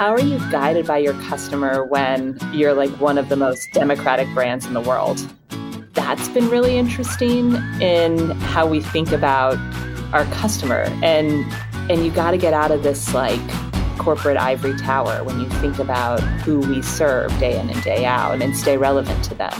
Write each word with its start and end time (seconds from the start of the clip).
how 0.00 0.14
are 0.14 0.20
you 0.22 0.38
guided 0.50 0.86
by 0.86 0.96
your 0.96 1.12
customer 1.24 1.84
when 1.84 2.34
you're 2.54 2.72
like 2.72 2.88
one 2.92 3.18
of 3.18 3.28
the 3.28 3.36
most 3.36 3.68
democratic 3.74 4.26
brands 4.32 4.64
in 4.64 4.72
the 4.72 4.80
world? 4.80 5.18
That's 5.92 6.26
been 6.30 6.48
really 6.48 6.78
interesting 6.78 7.56
in 7.82 8.30
how 8.30 8.66
we 8.66 8.80
think 8.80 9.12
about 9.12 9.58
our 10.14 10.24
customer 10.32 10.84
and 11.02 11.44
and 11.90 12.02
you 12.02 12.10
got 12.10 12.30
to 12.30 12.38
get 12.38 12.54
out 12.54 12.70
of 12.70 12.82
this 12.82 13.12
like 13.12 13.38
corporate 13.98 14.38
ivory 14.38 14.74
tower 14.78 15.22
when 15.22 15.38
you 15.38 15.50
think 15.60 15.78
about 15.78 16.20
who 16.20 16.60
we 16.60 16.80
serve 16.80 17.38
day 17.38 17.60
in 17.60 17.68
and 17.68 17.82
day 17.82 18.06
out 18.06 18.40
and 18.40 18.56
stay 18.56 18.78
relevant 18.78 19.22
to 19.24 19.34
them. 19.34 19.52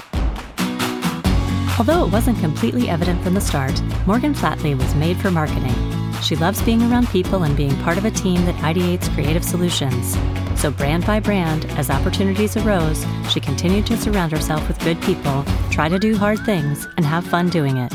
Although 1.78 2.06
it 2.06 2.12
wasn't 2.12 2.38
completely 2.38 2.88
evident 2.88 3.22
from 3.22 3.34
the 3.34 3.42
start, 3.42 3.78
Morgan 4.06 4.32
Flatley 4.32 4.74
was 4.74 4.94
made 4.94 5.18
for 5.18 5.30
marketing. 5.30 5.89
She 6.22 6.36
loves 6.36 6.62
being 6.62 6.82
around 6.82 7.08
people 7.08 7.42
and 7.42 7.56
being 7.56 7.76
part 7.82 7.98
of 7.98 8.04
a 8.04 8.10
team 8.10 8.44
that 8.44 8.54
ideates 8.56 9.12
creative 9.14 9.44
solutions. 9.44 10.16
So, 10.60 10.70
brand 10.70 11.06
by 11.06 11.20
brand, 11.20 11.64
as 11.78 11.90
opportunities 11.90 12.56
arose, 12.56 13.04
she 13.30 13.40
continued 13.40 13.86
to 13.86 13.96
surround 13.96 14.32
herself 14.32 14.66
with 14.68 14.78
good 14.80 15.00
people, 15.02 15.44
try 15.70 15.88
to 15.88 15.98
do 15.98 16.16
hard 16.16 16.38
things, 16.44 16.86
and 16.96 17.06
have 17.06 17.26
fun 17.26 17.48
doing 17.48 17.78
it. 17.78 17.92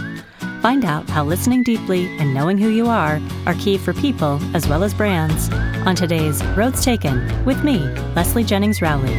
Find 0.62 0.84
out 0.84 1.08
how 1.08 1.24
listening 1.24 1.62
deeply 1.62 2.08
and 2.18 2.34
knowing 2.34 2.58
who 2.58 2.70
you 2.70 2.88
are 2.88 3.22
are 3.46 3.54
key 3.54 3.78
for 3.78 3.94
people 3.94 4.40
as 4.56 4.68
well 4.68 4.84
as 4.84 4.96
brands 4.96 5.52
on 5.86 5.96
today's 5.96 6.44
Roads 6.58 6.84
Taken 6.84 7.46
with 7.46 7.64
me, 7.64 7.78
Leslie 8.16 8.44
Jennings 8.44 8.82
Rowley. 8.82 9.14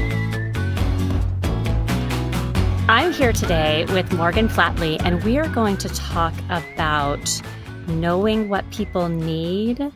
I'm 2.88 3.12
here 3.12 3.32
today 3.32 3.84
with 3.90 4.12
Morgan 4.12 4.48
Flatley, 4.48 5.00
and 5.04 5.22
we 5.22 5.38
are 5.38 5.48
going 5.48 5.76
to 5.78 5.88
talk 5.88 6.34
about 6.48 7.40
knowing 7.86 8.48
what 8.48 8.68
people 8.70 9.08
need 9.08 9.92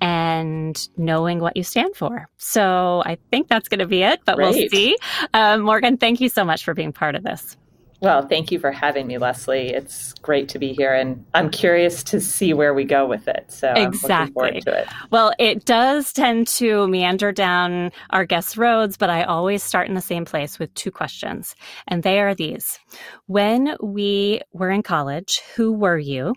and 0.00 0.88
knowing 0.96 1.40
what 1.40 1.56
you 1.56 1.62
stand 1.62 1.94
for. 1.96 2.28
So 2.38 3.02
I 3.04 3.18
think 3.30 3.48
that's 3.48 3.68
going 3.68 3.80
to 3.80 3.86
be 3.86 4.02
it, 4.02 4.20
but 4.24 4.36
Great. 4.36 4.54
we'll 4.54 4.68
see. 4.70 4.96
Um, 5.34 5.62
Morgan, 5.62 5.96
thank 5.96 6.20
you 6.20 6.28
so 6.28 6.44
much 6.44 6.64
for 6.64 6.74
being 6.74 6.92
part 6.92 7.14
of 7.14 7.22
this. 7.22 7.56
Well, 8.00 8.26
thank 8.26 8.50
you 8.50 8.58
for 8.58 8.72
having 8.72 9.06
me, 9.06 9.18
Leslie. 9.18 9.68
It's 9.68 10.14
great 10.14 10.48
to 10.50 10.58
be 10.58 10.72
here, 10.72 10.94
and 10.94 11.26
I'm 11.34 11.50
curious 11.50 12.02
to 12.04 12.20
see 12.20 12.54
where 12.54 12.72
we 12.72 12.84
go 12.84 13.06
with 13.06 13.28
it. 13.28 13.52
So 13.52 13.72
exactly. 13.74 14.62
It. 14.66 14.88
Well, 15.10 15.34
it 15.38 15.66
does 15.66 16.10
tend 16.14 16.46
to 16.48 16.88
meander 16.88 17.30
down 17.30 17.92
our 18.08 18.24
guests' 18.24 18.56
roads, 18.56 18.96
but 18.96 19.10
I 19.10 19.24
always 19.24 19.62
start 19.62 19.88
in 19.88 19.94
the 19.94 20.00
same 20.00 20.24
place 20.24 20.58
with 20.58 20.72
two 20.72 20.90
questions, 20.90 21.54
and 21.88 22.02
they 22.02 22.20
are 22.20 22.34
these: 22.34 22.78
When 23.26 23.76
we 23.82 24.40
were 24.54 24.70
in 24.70 24.82
college, 24.82 25.42
who 25.54 25.74
were 25.74 25.98
you? 25.98 26.34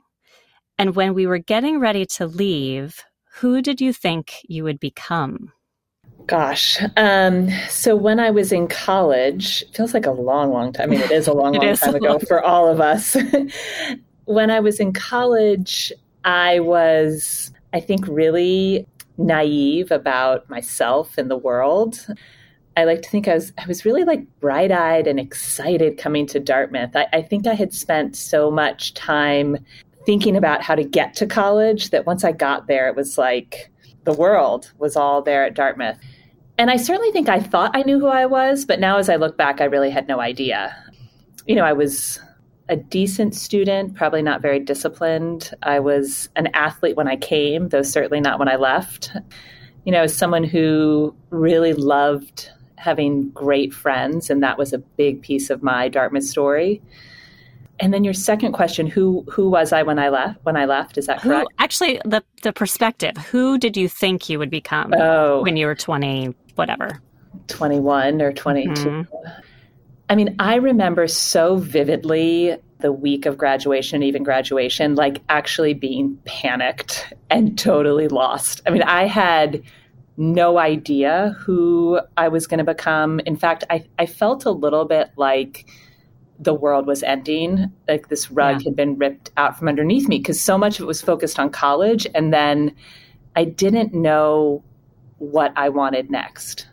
And 0.77 0.95
when 0.95 1.13
we 1.13 1.27
were 1.27 1.37
getting 1.37 1.79
ready 1.79 2.05
to 2.17 2.25
leave, 2.25 3.03
who 3.35 3.61
did 3.61 3.81
you 3.81 3.93
think 3.93 4.39
you 4.43 4.63
would 4.63 4.79
become? 4.79 5.51
Gosh. 6.25 6.81
Um, 6.95 7.49
so 7.69 7.95
when 7.95 8.19
I 8.19 8.29
was 8.29 8.51
in 8.51 8.67
college, 8.67 9.63
feels 9.73 9.93
like 9.93 10.05
a 10.05 10.11
long, 10.11 10.51
long 10.51 10.71
time. 10.71 10.89
I 10.89 10.91
mean, 10.91 11.01
it 11.01 11.11
is 11.11 11.27
a 11.27 11.33
long, 11.33 11.53
long 11.53 11.75
time 11.75 11.95
ago 11.95 12.11
long. 12.11 12.19
for 12.19 12.41
all 12.43 12.69
of 12.69 12.79
us. 12.79 13.17
when 14.25 14.49
I 14.49 14.59
was 14.59 14.79
in 14.79 14.93
college, 14.93 15.91
I 16.23 16.59
was, 16.59 17.51
I 17.73 17.79
think, 17.79 18.07
really 18.07 18.87
naive 19.17 19.91
about 19.91 20.49
myself 20.49 21.17
and 21.17 21.29
the 21.29 21.37
world. 21.37 22.05
I 22.75 22.85
like 22.85 23.03
to 23.03 23.09
think 23.09 23.27
I 23.27 23.35
was 23.35 23.53
I 23.57 23.67
was 23.67 23.85
really 23.85 24.03
like 24.03 24.25
bright 24.39 24.71
eyed 24.71 25.05
and 25.05 25.19
excited 25.19 25.97
coming 25.97 26.25
to 26.27 26.39
Dartmouth. 26.39 26.95
I, 26.95 27.05
I 27.13 27.21
think 27.21 27.45
I 27.45 27.53
had 27.53 27.73
spent 27.73 28.15
so 28.15 28.49
much 28.49 28.95
time 28.95 29.57
thinking 30.05 30.35
about 30.35 30.61
how 30.61 30.75
to 30.75 30.83
get 30.83 31.13
to 31.15 31.25
college 31.25 31.89
that 31.91 32.05
once 32.05 32.23
I 32.23 32.31
got 32.31 32.67
there, 32.67 32.87
it 32.87 32.95
was 32.95 33.17
like 33.17 33.71
the 34.03 34.13
world 34.13 34.71
was 34.77 34.95
all 34.95 35.21
there 35.21 35.45
at 35.45 35.53
Dartmouth. 35.53 35.97
And 36.57 36.69
I 36.69 36.77
certainly 36.77 37.11
think 37.11 37.29
I 37.29 37.39
thought 37.39 37.75
I 37.75 37.83
knew 37.83 37.99
who 37.99 38.07
I 38.07 38.25
was, 38.25 38.65
but 38.65 38.79
now 38.79 38.97
as 38.97 39.09
I 39.09 39.15
look 39.15 39.37
back, 39.37 39.61
I 39.61 39.65
really 39.65 39.89
had 39.89 40.07
no 40.07 40.19
idea. 40.19 40.75
You 41.47 41.55
know, 41.55 41.65
I 41.65 41.73
was 41.73 42.19
a 42.69 42.75
decent 42.75 43.35
student, 43.35 43.95
probably 43.95 44.21
not 44.21 44.41
very 44.41 44.59
disciplined. 44.59 45.51
I 45.63 45.79
was 45.79 46.29
an 46.35 46.47
athlete 46.53 46.95
when 46.95 47.07
I 47.07 47.17
came, 47.17 47.69
though 47.69 47.81
certainly 47.81 48.21
not 48.21 48.39
when 48.39 48.47
I 48.47 48.55
left. 48.55 49.11
You 49.83 49.91
know, 49.91 50.03
as 50.03 50.15
someone 50.15 50.43
who 50.43 51.13
really 51.29 51.73
loved 51.73 52.49
having 52.77 53.29
great 53.29 53.73
friends, 53.73 54.29
and 54.29 54.43
that 54.43 54.57
was 54.57 54.73
a 54.73 54.77
big 54.77 55.21
piece 55.21 55.49
of 55.49 55.63
my 55.63 55.89
Dartmouth 55.89 56.23
story. 56.23 56.81
And 57.83 57.93
then 57.93 58.05
your 58.05 58.13
second 58.13 58.53
question, 58.53 58.87
who 58.87 59.25
who 59.29 59.49
was 59.49 59.73
I 59.73 59.83
when 59.83 59.99
I 59.99 60.07
left? 60.07 60.39
When 60.45 60.55
I 60.55 60.63
left, 60.63 60.97
is 60.97 61.07
that 61.07 61.19
correct? 61.19 61.49
Who, 61.51 61.63
actually, 61.63 61.99
the 62.05 62.23
the 62.41 62.53
perspective. 62.53 63.17
Who 63.17 63.57
did 63.57 63.75
you 63.75 63.89
think 63.89 64.29
you 64.29 64.39
would 64.39 64.49
become 64.49 64.93
oh, 64.93 65.41
when 65.41 65.57
you 65.57 65.65
were 65.65 65.75
twenty, 65.75 66.33
whatever, 66.55 67.01
twenty 67.49 67.81
one 67.81 68.21
or 68.21 68.31
twenty 68.31 68.67
two? 68.67 68.71
mm-hmm. 68.71 69.27
I 70.09 70.15
mean, 70.15 70.33
I 70.39 70.55
remember 70.55 71.09
so 71.09 71.57
vividly 71.57 72.55
the 72.79 72.93
week 72.93 73.25
of 73.25 73.37
graduation, 73.37 73.97
and 73.97 74.05
even 74.05 74.23
graduation, 74.23 74.95
like 74.95 75.21
actually 75.27 75.73
being 75.73 76.17
panicked 76.23 77.13
and 77.29 77.59
totally 77.59 78.07
lost. 78.07 78.61
I 78.65 78.69
mean, 78.69 78.83
I 78.83 79.07
had 79.07 79.61
no 80.15 80.57
idea 80.57 81.35
who 81.37 81.99
I 82.15 82.29
was 82.29 82.47
going 82.47 82.59
to 82.59 82.63
become. 82.63 83.19
In 83.25 83.35
fact, 83.35 83.65
I, 83.69 83.83
I 83.99 84.05
felt 84.05 84.45
a 84.45 84.51
little 84.51 84.85
bit 84.85 85.09
like 85.17 85.65
the 86.39 86.53
world 86.53 86.85
was 86.85 87.03
ending. 87.03 87.71
Like 87.87 88.09
this 88.09 88.31
rug 88.31 88.61
yeah. 88.61 88.69
had 88.69 88.75
been 88.75 88.97
ripped 88.97 89.31
out 89.37 89.57
from 89.57 89.67
underneath 89.67 90.07
me 90.07 90.17
because 90.17 90.39
so 90.39 90.57
much 90.57 90.79
of 90.79 90.83
it 90.83 90.87
was 90.87 91.01
focused 91.01 91.39
on 91.39 91.49
college. 91.49 92.07
And 92.13 92.33
then 92.33 92.75
I 93.35 93.45
didn't 93.45 93.93
know 93.93 94.63
what 95.19 95.53
I 95.55 95.69
wanted 95.69 96.11
next. 96.11 96.67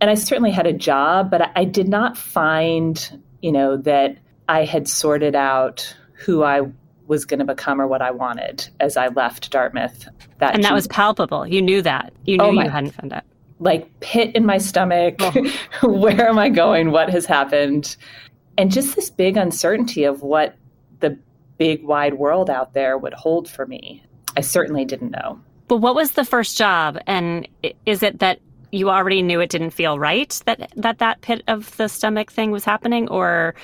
And 0.00 0.10
I 0.10 0.14
certainly 0.14 0.50
had 0.50 0.66
a 0.66 0.72
job, 0.72 1.30
but 1.30 1.52
I 1.54 1.64
did 1.64 1.88
not 1.88 2.16
find, 2.16 3.20
you 3.40 3.52
know, 3.52 3.76
that 3.76 4.18
I 4.48 4.64
had 4.64 4.88
sorted 4.88 5.36
out 5.36 5.94
who 6.12 6.42
I 6.42 6.62
was 7.06 7.24
going 7.24 7.38
to 7.38 7.44
become 7.44 7.80
or 7.80 7.86
what 7.86 8.02
I 8.02 8.10
wanted 8.10 8.68
as 8.80 8.96
I 8.96 9.08
left 9.08 9.50
Dartmouth. 9.50 10.08
That 10.38 10.54
and 10.54 10.64
that 10.64 10.74
was 10.74 10.88
palpable. 10.88 11.46
You 11.46 11.62
knew 11.62 11.82
that. 11.82 12.12
You 12.24 12.38
knew 12.38 12.44
oh 12.44 12.52
my, 12.52 12.64
you 12.64 12.70
hadn't 12.70 12.92
found 12.92 13.12
it. 13.12 13.22
Like 13.60 13.88
pit 14.00 14.34
in 14.34 14.44
my 14.44 14.58
stomach. 14.58 15.16
Oh. 15.20 15.48
Where 15.88 16.28
am 16.28 16.38
I 16.38 16.48
going? 16.48 16.90
What 16.90 17.10
has 17.10 17.26
happened? 17.26 17.96
And 18.58 18.70
just 18.70 18.96
this 18.96 19.10
big 19.10 19.36
uncertainty 19.36 20.04
of 20.04 20.22
what 20.22 20.56
the 21.00 21.18
big 21.58 21.84
wide 21.84 22.14
world 22.14 22.50
out 22.50 22.74
there 22.74 22.98
would 22.98 23.14
hold 23.14 23.48
for 23.48 23.66
me. 23.66 24.04
I 24.36 24.40
certainly 24.40 24.84
didn't 24.84 25.10
know. 25.10 25.40
But 25.68 25.78
what 25.78 25.94
was 25.94 26.12
the 26.12 26.24
first 26.24 26.58
job? 26.58 26.98
And 27.06 27.48
is 27.86 28.02
it 28.02 28.18
that 28.18 28.40
you 28.70 28.90
already 28.90 29.22
knew 29.22 29.40
it 29.40 29.50
didn't 29.50 29.70
feel 29.70 29.98
right 29.98 30.40
that 30.46 30.70
that, 30.76 30.98
that 30.98 31.20
pit 31.20 31.42
of 31.48 31.76
the 31.76 31.88
stomach 31.88 32.32
thing 32.32 32.50
was 32.50 32.64
happening? 32.64 33.08
Or 33.08 33.54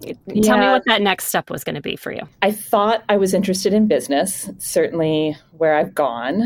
yeah. 0.00 0.14
tell 0.42 0.58
me 0.58 0.66
what 0.66 0.84
that 0.86 1.02
next 1.02 1.26
step 1.26 1.50
was 1.50 1.64
going 1.64 1.74
to 1.74 1.80
be 1.80 1.96
for 1.96 2.12
you. 2.12 2.22
I 2.42 2.52
thought 2.52 3.04
I 3.08 3.16
was 3.16 3.34
interested 3.34 3.72
in 3.72 3.86
business, 3.86 4.50
certainly 4.58 5.36
where 5.52 5.76
I've 5.76 5.94
gone. 5.94 6.42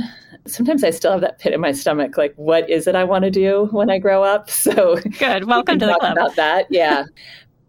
Sometimes 0.47 0.85
I 0.85 0.91
still 0.91 1.13
have 1.13 1.21
that 1.23 1.39
pit 1.39 1.53
in 1.53 1.61
my 1.61 1.73
stomach, 1.73 2.17
like, 2.17 2.35
what 2.37 2.69
is 2.71 2.87
it 2.87 2.95
I 2.95 3.05
want 3.05 3.25
to 3.25 3.31
do 3.31 3.69
when 3.71 3.91
I 3.91 3.99
grow 3.99 4.23
up? 4.23 4.51
So 4.59 4.97
good. 5.19 5.45
Welcome 5.45 5.79
to 5.79 5.87
the 5.87 5.95
club. 5.95 6.13
About 6.13 6.37
that, 6.37 6.67
yeah. 6.71 7.05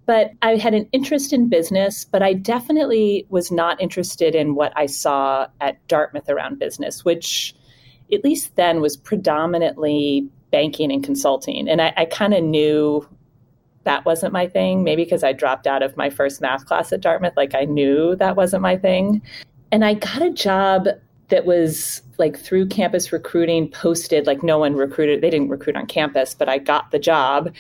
But 0.10 0.32
I 0.42 0.56
had 0.56 0.74
an 0.74 0.90
interest 0.92 1.34
in 1.34 1.50
business, 1.50 2.04
but 2.04 2.24
I 2.24 2.34
definitely 2.34 3.28
was 3.30 3.52
not 3.52 3.80
interested 3.80 4.34
in 4.34 4.56
what 4.56 4.74
I 4.76 4.88
saw 4.88 5.46
at 5.62 5.88
Dartmouth 5.88 6.28
around 6.28 6.58
business, 6.58 7.06
which 7.06 7.54
at 8.12 8.24
least 8.24 8.56
then 8.56 8.82
was 8.82 8.98
predominantly 8.98 10.28
banking 10.52 10.92
and 10.92 11.04
consulting. 11.04 11.70
And 11.70 11.80
I, 11.80 11.94
I 11.96 12.06
kind 12.06 12.34
of 12.34 12.44
knew 12.44 13.08
that 13.84 14.04
wasn't 14.04 14.34
my 14.34 14.48
thing, 14.48 14.84
maybe 14.84 15.04
because 15.04 15.24
I 15.24 15.32
dropped 15.32 15.68
out 15.68 15.84
of 15.84 15.96
my 15.96 16.10
first 16.10 16.42
math 16.42 16.66
class 16.66 16.92
at 16.92 17.02
Dartmouth. 17.02 17.38
Like 17.38 17.54
I 17.54 17.66
knew 17.66 18.16
that 18.16 18.36
wasn't 18.36 18.64
my 18.64 18.78
thing. 18.78 19.22
And 19.72 19.86
I 19.86 19.94
got 19.94 20.24
a 20.24 20.32
job 20.32 20.88
that 21.30 21.46
was 21.46 22.02
like 22.18 22.38
through 22.38 22.68
campus 22.68 23.12
recruiting 23.12 23.70
posted 23.70 24.28
like 24.28 24.44
no 24.44 24.58
one 24.58 24.76
recruited 24.76 25.22
they 25.22 25.30
didn't 25.30 25.50
recruit 25.50 25.76
on 25.76 25.86
campus 25.86 26.34
but 26.34 26.50
i 26.50 26.58
got 26.58 26.92
the 26.92 27.00
job 27.00 27.54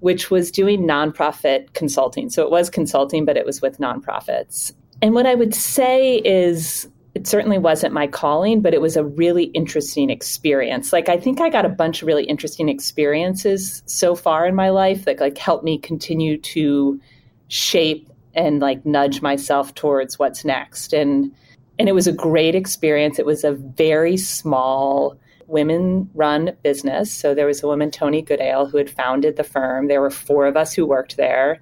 which 0.00 0.30
was 0.30 0.50
doing 0.50 0.82
nonprofit 0.82 1.72
consulting. 1.72 2.30
So 2.30 2.42
it 2.42 2.50
was 2.50 2.70
consulting 2.70 3.24
but 3.24 3.36
it 3.36 3.46
was 3.46 3.62
with 3.62 3.78
nonprofits. 3.78 4.72
And 5.02 5.14
what 5.14 5.26
i 5.26 5.34
would 5.34 5.54
say 5.54 6.16
is 6.18 6.88
it 7.14 7.26
certainly 7.26 7.58
wasn't 7.58 7.94
my 7.94 8.06
calling 8.06 8.60
but 8.60 8.74
it 8.74 8.80
was 8.80 8.96
a 8.96 9.04
really 9.04 9.44
interesting 9.44 10.10
experience. 10.10 10.92
Like 10.92 11.08
i 11.08 11.18
think 11.18 11.40
i 11.40 11.48
got 11.48 11.66
a 11.66 11.70
bunch 11.70 12.02
of 12.02 12.06
really 12.06 12.24
interesting 12.24 12.68
experiences 12.68 13.82
so 13.86 14.14
far 14.14 14.46
in 14.46 14.54
my 14.54 14.70
life 14.70 15.04
that 15.04 15.20
like 15.20 15.38
helped 15.38 15.64
me 15.64 15.78
continue 15.78 16.38
to 16.38 17.00
shape 17.48 18.10
and 18.34 18.60
like 18.60 18.84
nudge 18.84 19.22
myself 19.22 19.74
towards 19.74 20.18
what's 20.18 20.44
next. 20.44 20.92
And 20.92 21.32
and 21.78 21.88
it 21.88 21.94
was 21.94 22.06
a 22.06 22.12
great 22.12 22.54
experience. 22.54 23.18
It 23.18 23.26
was 23.26 23.44
a 23.44 23.52
very 23.52 24.16
small 24.16 25.18
women 25.46 26.10
run 26.14 26.56
business. 26.62 27.12
So 27.12 27.34
there 27.34 27.46
was 27.46 27.62
a 27.62 27.66
woman, 27.66 27.90
Toni 27.90 28.22
Goodale, 28.22 28.66
who 28.66 28.78
had 28.78 28.90
founded 28.90 29.36
the 29.36 29.44
firm. 29.44 29.88
There 29.88 30.00
were 30.00 30.10
four 30.10 30.46
of 30.46 30.56
us 30.56 30.72
who 30.72 30.86
worked 30.86 31.16
there. 31.16 31.60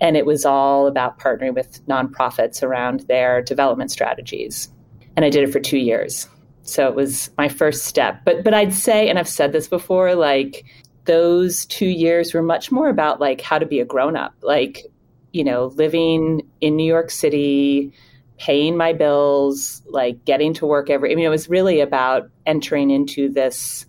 And 0.00 0.16
it 0.16 0.26
was 0.26 0.44
all 0.44 0.86
about 0.86 1.18
partnering 1.18 1.54
with 1.54 1.84
nonprofits 1.86 2.62
around 2.62 3.00
their 3.00 3.40
development 3.40 3.90
strategies. 3.90 4.68
And 5.16 5.24
I 5.24 5.30
did 5.30 5.48
it 5.48 5.52
for 5.52 5.60
two 5.60 5.78
years. 5.78 6.28
So 6.64 6.88
it 6.88 6.94
was 6.94 7.30
my 7.38 7.48
first 7.48 7.84
step. 7.84 8.20
But 8.24 8.44
but 8.44 8.52
I'd 8.52 8.74
say, 8.74 9.08
and 9.08 9.18
I've 9.18 9.28
said 9.28 9.52
this 9.52 9.68
before, 9.68 10.14
like 10.14 10.64
those 11.04 11.64
two 11.66 11.86
years 11.86 12.34
were 12.34 12.42
much 12.42 12.70
more 12.70 12.88
about 12.88 13.20
like 13.20 13.40
how 13.40 13.58
to 13.58 13.64
be 13.64 13.80
a 13.80 13.84
grown 13.84 14.16
up, 14.16 14.34
like 14.42 14.84
you 15.32 15.44
know, 15.44 15.66
living 15.76 16.42
in 16.60 16.76
New 16.76 16.86
York 16.86 17.10
City, 17.10 17.92
paying 18.38 18.76
my 18.76 18.92
bills, 18.92 19.82
like 19.86 20.24
getting 20.24 20.54
to 20.54 20.66
work 20.66 20.90
every. 20.90 21.12
I 21.12 21.14
mean, 21.14 21.26
it 21.26 21.30
was 21.30 21.48
really 21.48 21.80
about 21.80 22.28
entering 22.46 22.90
into 22.90 23.28
this 23.30 23.86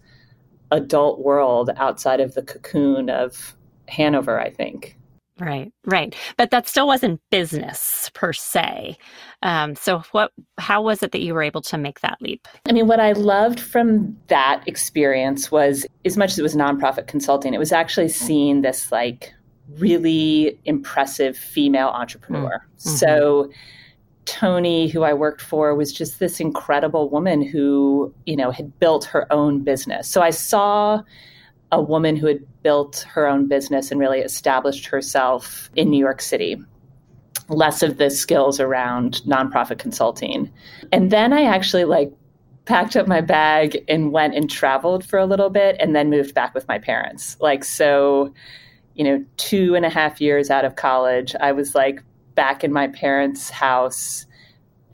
adult 0.72 1.20
world 1.20 1.70
outside 1.78 2.20
of 2.20 2.34
the 2.34 2.42
cocoon 2.42 3.10
of 3.10 3.56
Hanover. 3.88 4.40
I 4.40 4.50
think. 4.50 4.98
Right, 5.40 5.72
right. 5.86 6.16
But 6.38 6.50
that 6.50 6.68
still 6.68 6.88
wasn't 6.88 7.22
business 7.30 8.10
per 8.16 8.34
se. 8.34 8.98
Um, 9.44 9.76
so, 9.76 10.00
what? 10.12 10.32
How 10.58 10.82
was 10.82 11.04
it 11.04 11.12
that 11.12 11.22
you 11.22 11.34
were 11.34 11.44
able 11.44 11.62
to 11.64 11.78
make 11.78 12.00
that 12.00 12.18
leap? 12.22 12.48
I 12.68 12.72
mean, 12.72 12.88
what 12.88 13.00
I 13.00 13.12
loved 13.12 13.60
from 13.60 14.18
that 14.28 14.64
experience 14.66 15.52
was, 15.52 15.86
as 16.06 16.18
much 16.18 16.32
as 16.32 16.40
it 16.40 16.44
was 16.44 16.56
nonprofit 16.56 17.08
consulting, 17.08 17.54
it 17.54 17.60
was 17.60 17.72
actually 17.72 18.10
seeing 18.10 18.62
this 18.62 18.92
like 18.92 19.32
really 19.78 20.60
impressive 20.66 21.38
female 21.38 21.90
entrepreneur. 21.90 22.64
Mm-hmm. 22.80 22.90
So. 22.90 23.52
Toni, 24.28 24.90
who 24.90 25.04
I 25.04 25.14
worked 25.14 25.42
for, 25.42 25.74
was 25.74 25.92
just 25.92 26.20
this 26.20 26.40
incredible 26.40 27.10
woman 27.10 27.42
who, 27.42 28.14
you 28.26 28.36
know, 28.36 28.52
had 28.52 28.78
built 28.78 29.06
her 29.06 29.32
own 29.32 29.64
business. 29.64 30.08
So 30.08 30.22
I 30.22 30.30
saw 30.30 31.02
a 31.72 31.82
woman 31.82 32.16
who 32.18 32.28
had 32.28 32.42
built 32.62 33.06
her 33.10 33.26
own 33.26 33.48
business 33.48 33.90
and 33.90 34.00
really 34.00 34.20
established 34.20 34.86
herself 34.86 35.70
in 35.76 35.90
New 35.90 35.98
York 35.98 36.22
City. 36.22 36.62
Less 37.50 37.82
of 37.82 37.98
the 37.98 38.10
skills 38.10 38.60
around 38.60 39.22
nonprofit 39.26 39.80
consulting. 39.80 40.52
And 40.92 41.10
then 41.10 41.32
I 41.32 41.44
actually 41.44 41.86
like 41.86 42.12
packed 42.66 42.98
up 42.98 43.08
my 43.08 43.22
bag 43.22 43.82
and 43.88 44.12
went 44.12 44.36
and 44.36 44.50
traveled 44.50 45.06
for 45.06 45.18
a 45.18 45.26
little 45.26 45.50
bit 45.50 45.78
and 45.80 45.96
then 45.96 46.10
moved 46.10 46.34
back 46.34 46.54
with 46.54 46.68
my 46.68 46.78
parents. 46.78 47.38
Like, 47.40 47.64
so, 47.64 48.34
you 48.96 49.06
know, 49.06 49.24
two 49.38 49.74
and 49.76 49.86
a 49.86 49.90
half 49.90 50.20
years 50.20 50.50
out 50.50 50.66
of 50.66 50.76
college, 50.76 51.34
I 51.40 51.54
was 51.54 51.74
like 51.74 52.04
back 52.38 52.64
in 52.64 52.72
my 52.72 52.88
parents' 52.88 53.50
house, 53.50 54.26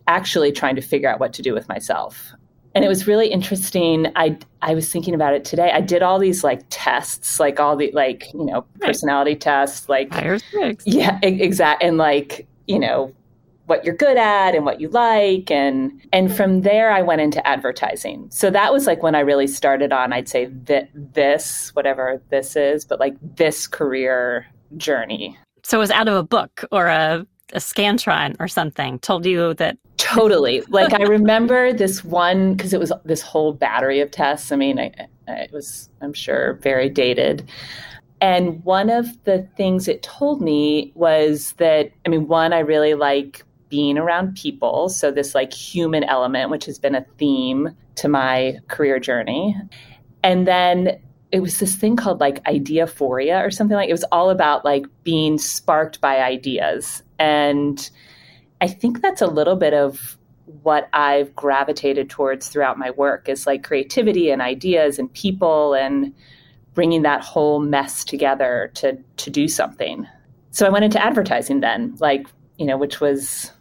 actually 0.08 0.52
trying 0.52 0.76
to 0.76 0.82
figure 0.82 1.08
out 1.08 1.20
what 1.20 1.34
to 1.34 1.44
do 1.44 1.54
with 1.54 1.70
myself 1.70 2.34
and 2.76 2.84
it 2.84 2.88
was 2.88 3.08
really 3.08 3.28
interesting 3.28 4.12
i 4.16 4.38
i 4.62 4.74
was 4.74 4.92
thinking 4.92 5.14
about 5.14 5.34
it 5.34 5.46
today 5.46 5.72
i 5.72 5.80
did 5.80 6.02
all 6.02 6.20
these 6.20 6.44
like 6.44 6.62
tests 6.70 7.40
like 7.40 7.60
all 7.60 7.76
the 7.78 7.92
like 7.94 8.34
you 8.34 8.46
know 8.46 8.66
personality 8.82 9.36
tests 9.36 9.88
like 9.88 10.10
Myers-Briggs. 10.12 10.84
yeah 10.86 11.20
exact 11.22 11.82
and 11.84 11.98
like 11.98 12.46
you 12.68 12.80
know 12.80 13.14
what 13.66 13.86
you're 13.86 13.96
good 13.96 14.18
at 14.18 14.56
and 14.56 14.66
what 14.66 14.82
you 14.82 14.90
like 14.90 15.50
and 15.50 15.92
and 16.12 16.36
from 16.36 16.62
there 16.62 16.92
I 16.92 17.02
went 17.02 17.22
into 17.22 17.46
advertising. 17.48 18.28
So 18.30 18.50
that 18.50 18.74
was 18.74 18.86
like 18.86 19.02
when 19.02 19.16
I 19.16 19.22
really 19.22 19.48
started 19.48 19.94
on 19.94 20.12
I'd 20.12 20.28
say 20.28 20.50
th- 20.68 20.90
this 20.94 21.74
whatever 21.74 22.22
this 22.30 22.56
is 22.58 22.84
but 22.84 23.00
like 23.00 23.16
this 23.22 23.68
career 23.68 24.46
journey. 24.76 25.38
So 25.64 25.78
it 25.78 25.80
was 25.80 25.92
out 25.92 26.10
of 26.10 26.16
a 26.16 26.24
book 26.24 26.66
or 26.72 26.88
a 26.88 27.26
a 27.52 27.58
Scantron 27.58 28.36
or 28.40 28.48
something 28.48 29.00
told 29.00 29.26
you 29.26 29.54
that 29.56 29.78
totally. 29.98 30.62
Like 30.70 30.94
i 30.94 31.04
remember 31.04 31.74
this 31.74 32.04
one 32.04 32.54
because 32.54 32.74
it 32.74 32.80
was 32.80 32.92
this 33.04 33.22
whole 33.22 33.54
battery 33.54 34.00
of 34.00 34.12
tests. 34.12 34.52
I 34.52 34.56
mean 34.56 34.80
I, 34.80 34.92
it 35.28 35.52
was 35.52 35.90
i'm 36.02 36.14
sure 36.14 36.54
very 36.64 36.90
dated. 36.90 37.50
And 38.22 38.64
one 38.64 38.90
of 38.90 39.06
the 39.26 39.48
things 39.58 39.88
it 39.88 40.02
told 40.02 40.42
me 40.42 40.92
was 40.96 41.54
that 41.54 41.92
i 42.06 42.10
mean 42.10 42.28
one 42.28 42.54
i 42.54 42.60
really 42.60 42.94
like 42.94 43.44
being 43.70 43.98
around 43.98 44.36
people. 44.36 44.88
So 44.90 45.12
this 45.12 45.34
like 45.34 45.52
human 45.52 46.04
element 46.04 46.50
which 46.50 46.66
has 46.66 46.80
been 46.80 46.96
a 46.96 47.06
theme 47.18 47.76
to 47.96 48.08
my 48.08 48.60
career 48.68 49.00
journey. 49.00 49.56
And 50.24 50.48
then 50.48 51.00
it 51.34 51.42
was 51.42 51.60
this 51.60 51.76
thing 51.76 51.96
called 51.96 52.20
like 52.20 52.42
ideaphoria 52.44 53.44
or 53.44 53.50
something 53.50 53.76
like 53.76 53.90
it 53.90 53.94
was 53.94 54.06
all 54.12 54.30
about 54.30 54.64
like 54.64 54.86
being 55.04 55.38
sparked 55.38 56.00
by 56.00 56.22
ideas 56.22 57.04
and 57.20 57.90
I 58.62 58.68
think 58.68 59.02
that's 59.02 59.22
a 59.22 59.28
little 59.28 59.58
bit 59.58 59.74
of 59.74 60.18
what 60.62 60.88
I've 60.94 61.36
gravitated 61.36 62.10
towards 62.10 62.48
throughout 62.48 62.78
my 62.78 62.92
work 62.92 63.28
is 63.28 63.48
like 63.48 63.64
creativity 63.64 64.30
and 64.30 64.42
ideas 64.42 65.00
and 65.00 65.12
people 65.12 65.74
and 65.74 66.14
bringing 66.74 67.02
that 67.02 67.22
whole 67.22 67.60
mess 67.60 68.06
together 68.06 68.72
to 68.76 68.98
to 69.18 69.30
do 69.30 69.48
something. 69.48 70.08
So 70.52 70.66
I 70.66 70.70
went 70.70 70.86
into 70.86 71.04
advertising 71.04 71.60
then, 71.60 71.96
like, 72.00 72.28
you 72.58 72.66
know, 72.66 72.78
which 72.78 73.02
was 73.02 73.52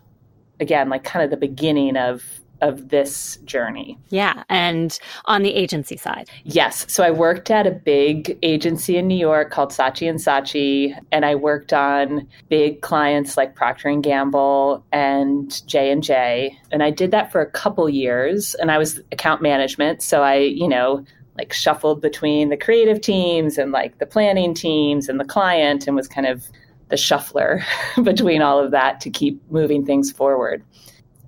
again 0.61 0.89
like 0.89 1.03
kind 1.03 1.25
of 1.25 1.31
the 1.31 1.37
beginning 1.37 1.97
of 1.97 2.23
of 2.63 2.89
this 2.89 3.37
journey. 3.45 3.99
Yeah. 4.09 4.45
And 4.49 4.99
on 5.27 5.43
the 5.43 5.55
agency 5.55 5.97
side. 5.97 6.31
Yes. 6.45 6.87
So 6.89 7.03
I 7.03 7.11
worked 7.11 7.51
at 7.51 7.67
a 7.67 7.71
big 7.71 8.39
agency 8.43 8.97
in 8.97 9.07
New 9.09 9.19
York 9.19 9.51
called 9.51 9.71
Saatchi 9.71 10.09
and 10.09 10.19
Saatchi, 10.19 10.99
and 11.11 11.27
I 11.27 11.35
worked 11.35 11.73
on 11.73 12.27
big 12.49 12.81
clients 12.81 13.37
like 13.37 13.55
Procter 13.55 13.89
and 13.89 14.03
Gamble 14.03 14.85
and 14.93 15.67
J 15.67 15.91
and 15.91 16.03
J. 16.03 16.57
And 16.71 16.83
I 16.83 16.91
did 16.91 17.11
that 17.11 17.31
for 17.31 17.41
a 17.41 17.51
couple 17.51 17.89
years 17.89 18.55
and 18.55 18.71
I 18.71 18.79
was 18.79 19.01
account 19.11 19.43
management. 19.43 20.03
So 20.03 20.23
I, 20.23 20.37
you 20.37 20.69
know, 20.69 21.05
like 21.37 21.53
shuffled 21.53 22.01
between 22.01 22.49
the 22.49 22.57
creative 22.57 23.01
teams 23.01 23.59
and 23.59 23.73
like 23.73 23.99
the 23.99 24.07
planning 24.07 24.55
teams 24.55 25.09
and 25.09 25.19
the 25.19 25.25
client 25.25 25.87
and 25.87 25.97
was 25.97 26.07
kind 26.07 26.27
of 26.27 26.45
the 26.89 26.97
shuffler 26.97 27.65
between 28.03 28.43
all 28.43 28.59
of 28.59 28.71
that 28.71 29.01
to 29.01 29.11
keep 29.11 29.41
moving 29.51 29.85
things 29.85 30.13
forward. 30.13 30.63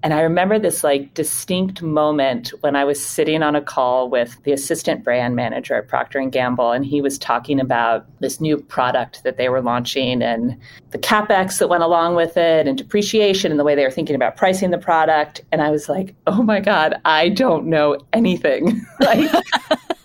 And 0.05 0.13
I 0.13 0.21
remember 0.21 0.59
this 0.59 0.85
like 0.85 1.15
distinct 1.15 1.81
moment 1.81 2.51
when 2.61 2.77
I 2.77 2.85
was 2.85 3.03
sitting 3.03 3.43
on 3.43 3.57
a 3.57 3.63
call 3.63 4.11
with 4.11 4.37
the 4.43 4.53
assistant 4.53 5.03
brand 5.03 5.35
manager 5.35 5.77
at 5.77 5.89
Procter 5.89 6.19
and 6.19 6.31
Gamble 6.31 6.73
and 6.73 6.85
he 6.85 7.01
was 7.01 7.17
talking 7.17 7.59
about 7.59 8.05
this 8.21 8.39
new 8.39 8.59
product 8.59 9.25
that 9.25 9.39
they 9.39 9.49
were 9.49 9.63
launching 9.63 10.21
and 10.21 10.61
the 10.91 10.99
capex 10.99 11.59
that 11.59 11.71
went 11.71 11.85
along 11.85 12.17
with 12.17 12.37
it 12.37 12.69
and 12.69 12.77
depreciation 12.77 13.51
and 13.51 13.59
the 13.59 13.65
way 13.65 13.75
they 13.75 13.83
were 13.83 13.91
thinking 13.91 14.15
about 14.15 14.37
pricing 14.37 14.73
the 14.73 14.79
product 14.79 15.41
and 15.53 15.63
I 15.63 15.71
was 15.71 15.89
like, 15.89 16.15
"Oh 16.27 16.43
my 16.43 16.61
god, 16.61 17.01
I 17.07 17.31
don't 17.31 17.65
know 17.65 17.97
anything." 18.13 18.85
like 19.01 19.31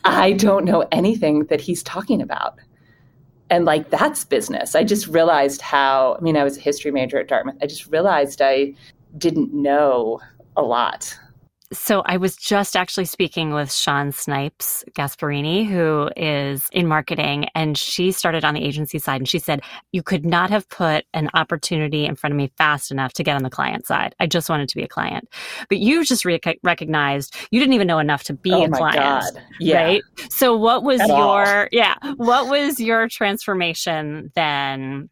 I 0.05 0.31
don't 0.31 0.63
know 0.63 0.87
anything 0.93 1.43
that 1.47 1.59
he's 1.59 1.83
talking 1.83 2.21
about 2.21 2.57
and 3.49 3.65
like 3.65 3.89
that's 3.89 4.23
business. 4.23 4.75
I 4.75 4.85
just 4.85 5.07
realized 5.07 5.61
how, 5.61 6.15
I 6.17 6.21
mean, 6.21 6.37
I 6.37 6.43
was 6.45 6.57
a 6.57 6.61
history 6.61 6.91
major 6.91 7.17
at 7.17 7.27
Dartmouth. 7.27 7.57
I 7.61 7.65
just 7.65 7.87
realized 7.87 8.41
I 8.41 8.75
didn't 9.17 9.53
know 9.53 10.21
a 10.55 10.61
lot. 10.61 11.17
So 11.71 12.01
I 12.07 12.17
was 12.17 12.35
just 12.35 12.75
actually 12.75 13.05
speaking 13.05 13.53
with 13.53 13.71
Sean 13.71 14.11
Snipes 14.11 14.83
Gasparini, 14.97 15.67
who 15.67 16.09
is 16.17 16.67
in 16.71 16.87
marketing, 16.87 17.45
and 17.53 17.77
she 17.77 18.11
started 18.11 18.43
on 18.43 18.55
the 18.55 18.63
agency 18.63 18.97
side. 18.97 19.21
And 19.21 19.29
she 19.29 19.37
said, 19.37 19.61
You 19.91 20.01
could 20.01 20.25
not 20.25 20.49
have 20.49 20.67
put 20.69 21.05
an 21.13 21.29
opportunity 21.35 22.05
in 22.05 22.15
front 22.15 22.33
of 22.33 22.37
me 22.37 22.51
fast 22.57 22.89
enough 22.89 23.13
to 23.13 23.23
get 23.23 23.35
on 23.35 23.43
the 23.43 23.51
client 23.51 23.85
side. 23.85 24.15
I 24.19 24.25
just 24.25 24.49
wanted 24.49 24.67
to 24.69 24.75
be 24.75 24.81
a 24.81 24.87
client. 24.87 25.29
But 25.69 25.77
you 25.77 26.03
just 26.03 26.25
re- 26.25 26.39
recognized 26.63 27.35
you 27.51 27.59
didn't 27.59 27.73
even 27.73 27.85
know 27.85 27.99
enough 27.99 28.23
to 28.23 28.33
be 28.33 28.51
oh 28.51 28.63
a 28.63 28.69
client. 28.69 28.97
God. 28.97 29.43
Yeah. 29.59 29.83
Right. 29.83 30.01
So 30.31 30.57
what 30.57 30.81
was 30.81 30.99
At 31.01 31.09
your, 31.09 31.17
all. 31.17 31.67
yeah, 31.71 31.93
what 32.15 32.49
was 32.49 32.79
your 32.79 33.07
transformation 33.07 34.31
then? 34.33 35.11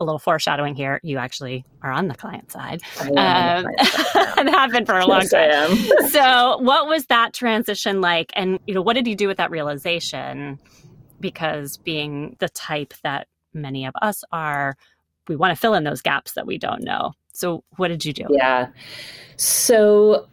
A 0.00 0.04
little 0.04 0.18
foreshadowing 0.18 0.74
here. 0.74 1.00
You 1.02 1.18
actually 1.18 1.64
are 1.82 1.90
on 1.90 2.08
the 2.08 2.14
client 2.14 2.50
side 2.50 2.82
um, 3.00 3.64
the 3.64 3.76
client 3.76 3.80
side 4.14 4.38
and 4.38 4.48
have 4.48 4.70
been 4.72 4.86
for 4.86 4.98
a 4.98 5.06
long 5.06 5.20
Yes, 5.20 5.30
time. 5.30 5.76
so, 6.10 6.58
what 6.58 6.86
was 6.86 7.06
that 7.06 7.32
transition 7.34 8.00
like? 8.00 8.32
And 8.34 8.58
you 8.66 8.74
know, 8.74 8.82
what 8.82 8.94
did 8.94 9.06
you 9.06 9.14
do 9.14 9.28
with 9.28 9.36
that 9.38 9.50
realization? 9.50 10.58
Because 11.20 11.78
being 11.78 12.36
the 12.38 12.48
type 12.48 12.94
that 13.02 13.26
many 13.52 13.86
of 13.86 13.94
us 14.00 14.22
are, 14.30 14.76
we 15.26 15.36
want 15.36 15.54
to 15.54 15.60
fill 15.60 15.74
in 15.74 15.84
those 15.84 16.00
gaps 16.00 16.32
that 16.32 16.46
we 16.46 16.58
don't 16.58 16.82
know. 16.82 17.12
So, 17.32 17.64
what 17.76 17.88
did 17.88 18.04
you 18.04 18.12
do? 18.12 18.24
Yeah. 18.30 18.68
So 19.36 20.28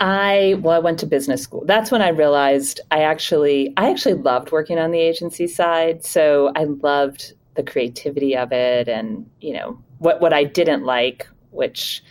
I 0.00 0.56
well, 0.60 0.74
I 0.74 0.78
went 0.78 0.98
to 1.00 1.06
business 1.06 1.42
school. 1.42 1.64
That's 1.64 1.90
when 1.90 2.02
I 2.02 2.08
realized 2.08 2.80
I 2.90 3.02
actually 3.02 3.72
I 3.76 3.90
actually 3.90 4.14
loved 4.14 4.52
working 4.52 4.78
on 4.78 4.90
the 4.90 5.00
agency 5.00 5.46
side. 5.46 6.04
So 6.04 6.52
I 6.54 6.64
loved 6.64 7.32
the 7.58 7.62
creativity 7.64 8.36
of 8.36 8.52
it 8.52 8.88
and, 8.88 9.28
you 9.40 9.52
know, 9.52 9.76
what 9.98 10.20
what 10.20 10.32
I 10.32 10.44
didn't 10.44 10.84
like, 10.84 11.28
which 11.50 12.02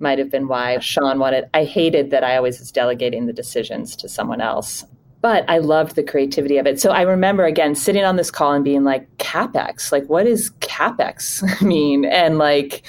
might 0.00 0.18
have 0.18 0.30
been 0.30 0.48
why 0.48 0.78
Sean 0.80 1.20
wanted 1.20 1.48
I 1.54 1.64
hated 1.64 2.10
that 2.10 2.24
I 2.24 2.36
always 2.36 2.58
was 2.58 2.72
delegating 2.72 3.26
the 3.26 3.32
decisions 3.32 3.94
to 3.96 4.08
someone 4.08 4.40
else. 4.40 4.84
But 5.22 5.48
I 5.48 5.58
loved 5.58 5.94
the 5.94 6.02
creativity 6.02 6.58
of 6.58 6.66
it. 6.66 6.80
So 6.80 6.90
I 6.90 7.02
remember 7.02 7.44
again 7.44 7.76
sitting 7.76 8.04
on 8.04 8.16
this 8.16 8.32
call 8.32 8.52
and 8.52 8.64
being 8.64 8.82
like, 8.82 9.08
CapEx, 9.18 9.92
like 9.92 10.06
what 10.06 10.26
is 10.26 10.50
CapEx 10.60 11.62
mean? 11.66 12.04
And 12.04 12.36
like 12.36 12.84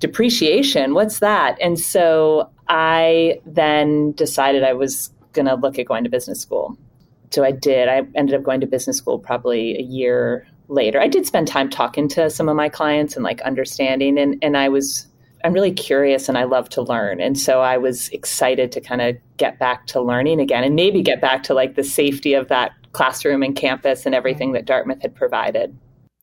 depreciation, 0.00 0.92
what's 0.92 1.20
that? 1.20 1.56
And 1.62 1.80
so 1.80 2.50
I 2.68 3.40
then 3.46 4.12
decided 4.12 4.64
I 4.64 4.74
was 4.74 5.10
going 5.32 5.46
to 5.46 5.54
look 5.54 5.78
at 5.78 5.86
going 5.86 6.04
to 6.04 6.10
business 6.10 6.40
school. 6.40 6.76
So 7.30 7.42
I 7.42 7.52
did. 7.52 7.88
I 7.88 8.02
ended 8.14 8.34
up 8.34 8.42
going 8.42 8.60
to 8.60 8.66
business 8.66 8.98
school 8.98 9.18
probably 9.18 9.78
a 9.78 9.82
year 9.82 10.46
later. 10.68 11.00
I 11.00 11.08
did 11.08 11.26
spend 11.26 11.48
time 11.48 11.68
talking 11.68 12.08
to 12.10 12.30
some 12.30 12.48
of 12.48 12.56
my 12.56 12.68
clients 12.68 13.16
and 13.16 13.24
like 13.24 13.40
understanding 13.42 14.18
and 14.18 14.38
and 14.42 14.56
I 14.56 14.68
was 14.68 15.06
I'm 15.44 15.52
really 15.52 15.72
curious 15.72 16.28
and 16.28 16.38
I 16.38 16.44
love 16.44 16.70
to 16.70 16.80
learn. 16.80 17.20
And 17.20 17.38
so 17.38 17.60
I 17.60 17.76
was 17.76 18.08
excited 18.08 18.72
to 18.72 18.80
kind 18.80 19.02
of 19.02 19.16
get 19.36 19.58
back 19.58 19.86
to 19.88 20.00
learning 20.00 20.40
again 20.40 20.64
and 20.64 20.74
maybe 20.74 21.02
get 21.02 21.20
back 21.20 21.42
to 21.44 21.54
like 21.54 21.74
the 21.74 21.84
safety 21.84 22.32
of 22.32 22.48
that 22.48 22.72
classroom 22.92 23.42
and 23.42 23.54
campus 23.54 24.06
and 24.06 24.14
everything 24.14 24.52
that 24.52 24.64
Dartmouth 24.64 25.02
had 25.02 25.14
provided. 25.14 25.76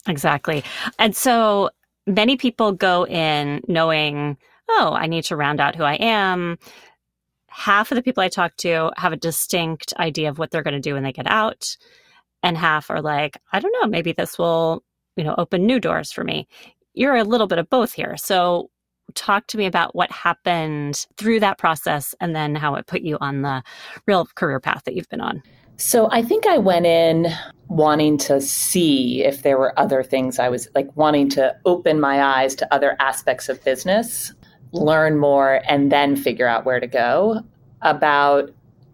Exactly. 0.07 0.63
And 0.97 1.15
so 1.15 1.69
many 2.07 2.35
people 2.35 2.71
go 2.71 3.05
in 3.05 3.61
knowing, 3.67 4.37
oh, 4.69 4.93
I 4.93 5.05
need 5.05 5.25
to 5.25 5.35
round 5.35 5.59
out 5.59 5.75
who 5.75 5.83
I 5.83 5.95
am. 5.95 6.57
Half 7.47 7.91
of 7.91 7.97
the 7.97 8.01
people 8.01 8.23
I 8.23 8.29
talk 8.29 8.55
to 8.57 8.91
have 8.97 9.13
a 9.13 9.17
distinct 9.17 9.93
idea 9.99 10.29
of 10.29 10.39
what 10.39 10.49
they're 10.49 10.63
going 10.63 10.73
to 10.73 10.79
do 10.79 10.95
when 10.95 11.03
they 11.03 11.11
get 11.11 11.29
out. 11.29 11.77
And 12.43 12.57
half 12.57 12.89
are 12.89 13.01
like, 13.01 13.37
I 13.51 13.59
don't 13.59 13.73
know, 13.81 13.87
maybe 13.87 14.13
this 14.13 14.37
will, 14.37 14.83
you 15.15 15.23
know, 15.23 15.35
open 15.37 15.65
new 15.65 15.79
doors 15.79 16.11
for 16.11 16.23
me. 16.23 16.47
You're 16.93 17.15
a 17.15 17.23
little 17.23 17.47
bit 17.47 17.59
of 17.59 17.69
both 17.69 17.93
here. 17.93 18.17
So 18.17 18.69
talk 19.13 19.47
to 19.47 19.57
me 19.57 19.65
about 19.65 19.95
what 19.95 20.11
happened 20.11 21.05
through 21.17 21.39
that 21.41 21.57
process 21.57 22.15
and 22.19 22.35
then 22.35 22.55
how 22.55 22.75
it 22.75 22.87
put 22.87 23.01
you 23.01 23.17
on 23.19 23.41
the 23.41 23.63
real 24.07 24.25
career 24.35 24.59
path 24.59 24.83
that 24.85 24.95
you've 24.95 25.09
been 25.09 25.21
on. 25.21 25.43
So 25.77 26.09
I 26.11 26.21
think 26.21 26.45
I 26.45 26.57
went 26.59 26.85
in 26.85 27.27
wanting 27.67 28.17
to 28.19 28.39
see 28.39 29.23
if 29.23 29.41
there 29.41 29.57
were 29.57 29.77
other 29.79 30.03
things 30.03 30.37
I 30.37 30.49
was 30.49 30.67
like 30.75 30.95
wanting 30.95 31.29
to 31.29 31.55
open 31.65 31.99
my 31.99 32.21
eyes 32.21 32.53
to 32.55 32.73
other 32.73 32.95
aspects 32.99 33.49
of 33.49 33.63
business, 33.63 34.31
learn 34.73 35.17
more, 35.17 35.61
and 35.67 35.91
then 35.91 36.15
figure 36.15 36.47
out 36.47 36.65
where 36.65 36.79
to 36.79 36.87
go. 36.87 37.41
About, 37.81 38.51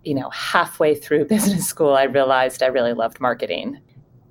you 0.07 0.15
know, 0.15 0.29
halfway 0.29 0.95
through 0.95 1.25
business 1.35 1.67
school, 1.67 1.93
I 1.93 2.03
realized 2.03 2.63
I 2.63 2.67
really 2.67 2.93
loved 2.93 3.19
marketing. 3.19 3.79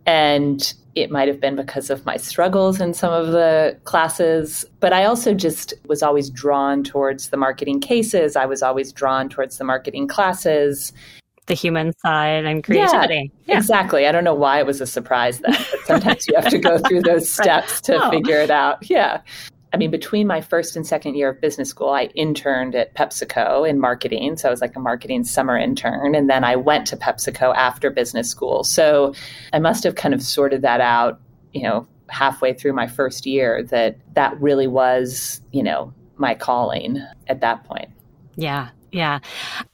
And 0.06 0.73
it 0.95 1.11
might 1.11 1.28
have 1.28 1.40
been 1.40 1.56
because 1.56 1.90
of 1.90 2.06
my 2.06 2.16
struggles 2.16 2.80
in 2.80 2.95
some 2.95 3.12
of 3.12 3.33
the 3.33 3.76
classes, 3.85 4.64
but 4.80 4.92
I 4.92 5.04
also 5.04 5.35
just 5.35 5.75
was 5.87 6.02
always 6.02 6.30
drawn 6.30 6.85
towards 6.85 7.30
the 7.30 7.37
marketing 7.37 7.80
cases. 7.80 8.37
I 8.37 8.47
was 8.47 8.62
always 8.62 8.92
drawn 8.92 9.28
towards 9.28 9.59
the 9.59 9.64
marketing 9.64 10.09
classes 10.09 10.92
the 11.47 11.54
human 11.54 11.92
side 11.99 12.45
and 12.45 12.62
creativity. 12.62 13.30
Yeah, 13.47 13.54
yeah, 13.54 13.59
exactly. 13.59 14.06
I 14.06 14.12
don't 14.12 14.25
know 14.25 14.35
why 14.35 14.59
it 14.59 14.66
was 14.66 14.80
a 14.80 14.87
surprise 14.87 15.38
then, 15.38 15.52
but 15.52 15.80
sometimes 15.87 16.26
you 16.28 16.35
have 16.35 16.50
to 16.50 16.59
go 16.59 16.78
through 16.78 17.02
those 17.02 17.30
steps 17.42 17.80
to 17.83 18.04
oh. 18.04 18.11
figure 18.11 18.38
it 18.38 18.50
out. 18.50 18.88
Yeah. 18.88 19.21
I 19.73 19.76
mean, 19.76 19.90
between 19.90 20.26
my 20.26 20.40
first 20.40 20.76
and 20.76 20.87
second 20.87 21.16
year 21.16 21.30
of 21.30 21.40
business 21.40 21.68
school, 21.68 21.90
I 21.90 22.04
interned 22.14 22.75
at 22.75 22.94
PepsiCo 22.94 23.68
in 23.68 23.80
marketing. 23.80 24.37
So 24.37 24.49
I 24.49 24.50
was 24.50 24.61
like 24.61 24.76
a 24.76 24.80
marketing 24.80 25.25
summer 25.25 25.58
intern. 25.58 26.14
And 26.14 26.30
then 26.30 26.44
I 26.44 26.56
went 26.56 26.87
to 26.88 26.96
PepsiCo 26.96 27.54
after 27.54 27.90
business 27.90 28.30
school. 28.30 28.64
So 28.64 29.12
I 29.52 29.58
must 29.58 29.85
have 29.85 29.96
kind 29.96 30.14
of 30.14 30.23
sorted 30.23 30.62
that 30.62 30.80
out, 30.80 31.20
you 31.52 31.62
know, 31.62 31.87
halfway 32.08 32.54
through 32.54 32.73
my 32.73 32.87
first 32.87 33.26
year 33.26 33.64
that 33.64 33.99
that 34.14 34.40
really 34.40 34.68
was, 34.68 35.40
you 35.52 35.62
know, 35.62 35.92
my 36.16 36.35
calling 36.35 37.04
at 37.26 37.40
that 37.40 37.64
point. 37.64 37.90
Yeah. 38.37 38.68
Yeah. 38.92 39.18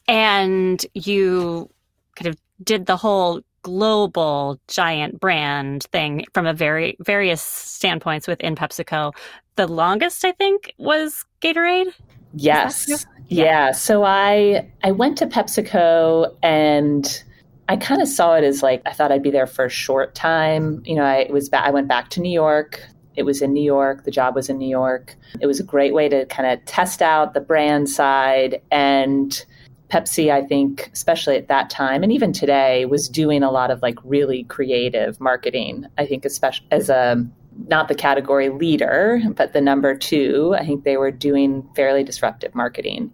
And 0.09 0.85
you 0.95 1.71
kind 2.17 2.29
of 2.29 2.37
did 2.65 2.87
the 2.87 2.97
whole 2.97 3.43
global 3.63 4.59
giant 4.67 5.21
brand 5.21 5.85
thing 5.85 6.25
from 6.35 6.47
a 6.47 6.53
very 6.53 6.97
various 7.01 7.41
standpoints 7.41 8.27
within 8.27 8.57
PepsiCo. 8.57 9.13
The 9.57 9.67
longest 9.67 10.25
I 10.25 10.33
think 10.33 10.75
was 10.79 11.25
Gatorade. 11.41 11.93
Yes. 12.35 12.87
Yeah. 12.89 12.97
yeah. 13.29 13.73
So 13.73 14.05
I 14.05 14.71
I 14.83 14.93
went 14.93 15.19
to 15.19 15.27
PepsiCo 15.27 16.35
and 16.43 17.23
I 17.69 17.77
kind 17.77 18.03
of 18.03 18.09
saw 18.09 18.35
it 18.35 18.45
as 18.45 18.63
like 18.63 18.83
I 18.87 18.93
thought 18.93 19.13
I'd 19.13 19.23
be 19.23 19.31
there 19.31 19.47
for 19.47 19.65
a 19.65 19.71
short 19.71 20.15
time. 20.15 20.83
You 20.85 20.95
know, 20.97 21.05
I 21.05 21.29
was 21.31 21.49
ba- 21.49 21.65
I 21.65 21.71
went 21.71 21.89
back 21.89 22.11
to 22.11 22.21
New 22.21 22.33
York 22.33 22.83
it 23.17 23.25
was 23.25 23.43
in 23.43 23.53
New 23.53 23.63
York. 23.63 24.05
The 24.05 24.11
job 24.11 24.35
was 24.35 24.49
in 24.49 24.59
New 24.59 24.69
York. 24.69 25.15
It 25.41 25.47
was 25.47 25.61
a 25.61 25.65
great 25.65 25.95
way 25.95 26.09
to 26.09 26.25
kind 26.27 26.51
of 26.51 26.65
test 26.65 27.03
out 27.03 27.35
the 27.35 27.41
brand 27.41 27.89
side. 27.89 28.61
And 28.71 29.45
Pepsi, 29.91 30.33
I 30.33 30.43
think, 30.43 30.91
especially 30.93 31.37
at 31.37 31.49
that 31.49 31.69
time 31.69 32.03
and 32.03 32.13
even 32.13 32.33
today, 32.33 32.87
was 32.87 33.09
doing 33.09 33.43
a 33.43 33.51
lot 33.51 33.71
of 33.71 33.83
like 33.83 33.99
really 34.05 34.45
creative 34.45 35.21
marketing. 35.21 35.87
I 35.99 36.07
think, 36.07 36.25
especially 36.25 36.67
as 36.71 36.89
a 36.89 37.25
not 37.69 37.89
the 37.89 37.95
category 37.95 38.49
leader, 38.49 39.21
but 39.37 39.53
the 39.53 39.61
number 39.61 39.97
two, 39.97 40.55
I 40.59 40.65
think 40.65 40.85
they 40.85 40.97
were 40.97 41.11
doing 41.11 41.69
fairly 41.75 42.05
disruptive 42.05 42.55
marketing. 42.55 43.13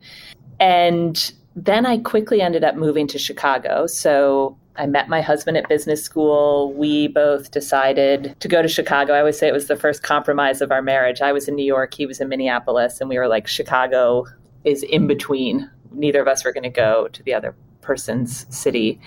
And 0.61 1.33
then 1.57 1.87
I 1.87 1.99
quickly 1.99 2.41
ended 2.41 2.65
up 2.65 2.77
moving 2.77 3.07
to 3.09 3.19
Chicago. 3.19 3.87
So 3.87 4.57
I 4.77 4.87
met 4.87 5.09
my 5.09 5.21
husband 5.21 5.57
at 5.57 5.69
business 5.69 6.03
school. 6.03 6.73
We 6.73 7.09
both 7.09 7.51
decided 7.51 8.37
to 8.39 8.49
go 8.49 8.63
to 8.63 8.69
Chicago. 8.69 9.13
I 9.13 9.19
always 9.19 9.37
say 9.37 9.49
it 9.49 9.53
was 9.53 9.67
the 9.67 9.77
first 9.77 10.05
compromise 10.05 10.61
of 10.61 10.71
our 10.71 10.83
marriage. 10.83 11.21
I 11.21 11.33
was 11.33 11.49
in 11.49 11.57
New 11.57 11.65
York, 11.65 11.95
he 11.95 12.07
was 12.07 12.21
in 12.21 12.29
Minneapolis, 12.29 13.01
and 13.01 13.11
we 13.11 13.19
were 13.19 13.27
like, 13.27 13.49
Chicago 13.49 14.25
is 14.65 14.85
in 14.85 15.09
between. 15.09 15.69
Neither 15.91 16.21
of 16.21 16.29
us 16.29 16.45
were 16.45 16.53
going 16.53 16.63
to 16.63 16.71
go 16.71 17.09
to 17.09 17.23
the 17.25 17.35
other 17.35 17.57
person's 17.81 18.47
city. 18.57 19.01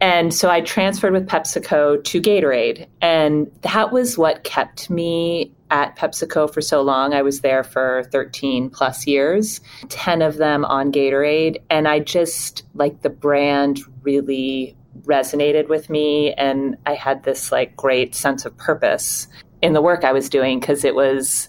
And 0.00 0.34
so 0.34 0.50
I 0.50 0.60
transferred 0.60 1.12
with 1.12 1.26
PepsiCo 1.28 2.02
to 2.04 2.20
Gatorade. 2.20 2.86
And 3.00 3.50
that 3.62 3.92
was 3.92 4.18
what 4.18 4.44
kept 4.44 4.90
me 4.90 5.52
at 5.70 5.96
PepsiCo 5.96 6.52
for 6.52 6.60
so 6.60 6.82
long. 6.82 7.14
I 7.14 7.22
was 7.22 7.40
there 7.40 7.64
for 7.64 8.04
13 8.12 8.70
plus 8.70 9.06
years, 9.06 9.60
10 9.88 10.22
of 10.22 10.36
them 10.36 10.64
on 10.64 10.92
Gatorade. 10.92 11.60
And 11.70 11.88
I 11.88 12.00
just 12.00 12.64
like 12.74 13.02
the 13.02 13.10
brand 13.10 13.80
really 14.02 14.76
resonated 15.02 15.68
with 15.68 15.90
me. 15.90 16.32
And 16.34 16.76
I 16.86 16.94
had 16.94 17.24
this 17.24 17.50
like 17.50 17.76
great 17.76 18.14
sense 18.14 18.44
of 18.44 18.56
purpose 18.56 19.26
in 19.62 19.72
the 19.72 19.82
work 19.82 20.04
I 20.04 20.12
was 20.12 20.28
doing 20.28 20.60
because 20.60 20.84
it 20.84 20.94
was 20.94 21.48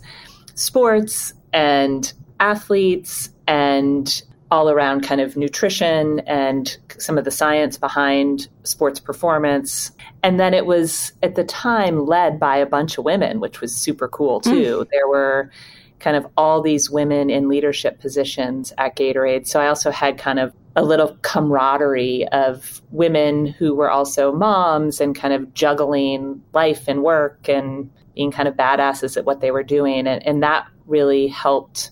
sports 0.55 1.33
and 1.53 2.11
athletes 2.39 3.29
and 3.47 4.23
all 4.51 4.69
around 4.69 5.01
kind 5.01 5.21
of 5.21 5.35
nutrition 5.35 6.19
and 6.21 6.77
some 6.97 7.17
of 7.17 7.25
the 7.25 7.31
science 7.31 7.77
behind 7.77 8.47
sports 8.63 8.99
performance. 8.99 9.91
And 10.23 10.39
then 10.39 10.53
it 10.53 10.65
was 10.65 11.13
at 11.23 11.35
the 11.35 11.43
time 11.43 12.05
led 12.05 12.39
by 12.39 12.57
a 12.57 12.65
bunch 12.65 12.97
of 12.97 13.05
women, 13.05 13.39
which 13.39 13.59
was 13.59 13.75
super 13.75 14.07
cool 14.07 14.41
too. 14.41 14.85
Mm. 14.85 14.89
There 14.91 15.07
were 15.07 15.49
kind 15.99 16.15
of 16.15 16.27
all 16.37 16.61
these 16.61 16.89
women 16.89 17.29
in 17.29 17.49
leadership 17.49 17.99
positions 17.99 18.71
at 18.77 18.95
Gatorade. 18.95 19.47
So 19.47 19.59
I 19.59 19.67
also 19.67 19.89
had 19.89 20.17
kind 20.19 20.39
of 20.39 20.53
a 20.75 20.83
little 20.83 21.17
camaraderie 21.21 22.27
of 22.27 22.81
women 22.91 23.47
who 23.47 23.73
were 23.73 23.89
also 23.89 24.31
moms 24.31 25.01
and 25.01 25.15
kind 25.15 25.33
of 25.33 25.53
juggling 25.53 26.43
life 26.53 26.87
and 26.87 27.01
work 27.01 27.49
and 27.49 27.89
being 28.13 28.31
kind 28.31 28.47
of 28.47 28.55
badasses 28.55 29.17
at 29.17 29.25
what 29.25 29.41
they 29.41 29.51
were 29.51 29.63
doing. 29.63 30.05
And, 30.05 30.25
and 30.25 30.43
that 30.43 30.67
really 30.85 31.27
helped 31.27 31.91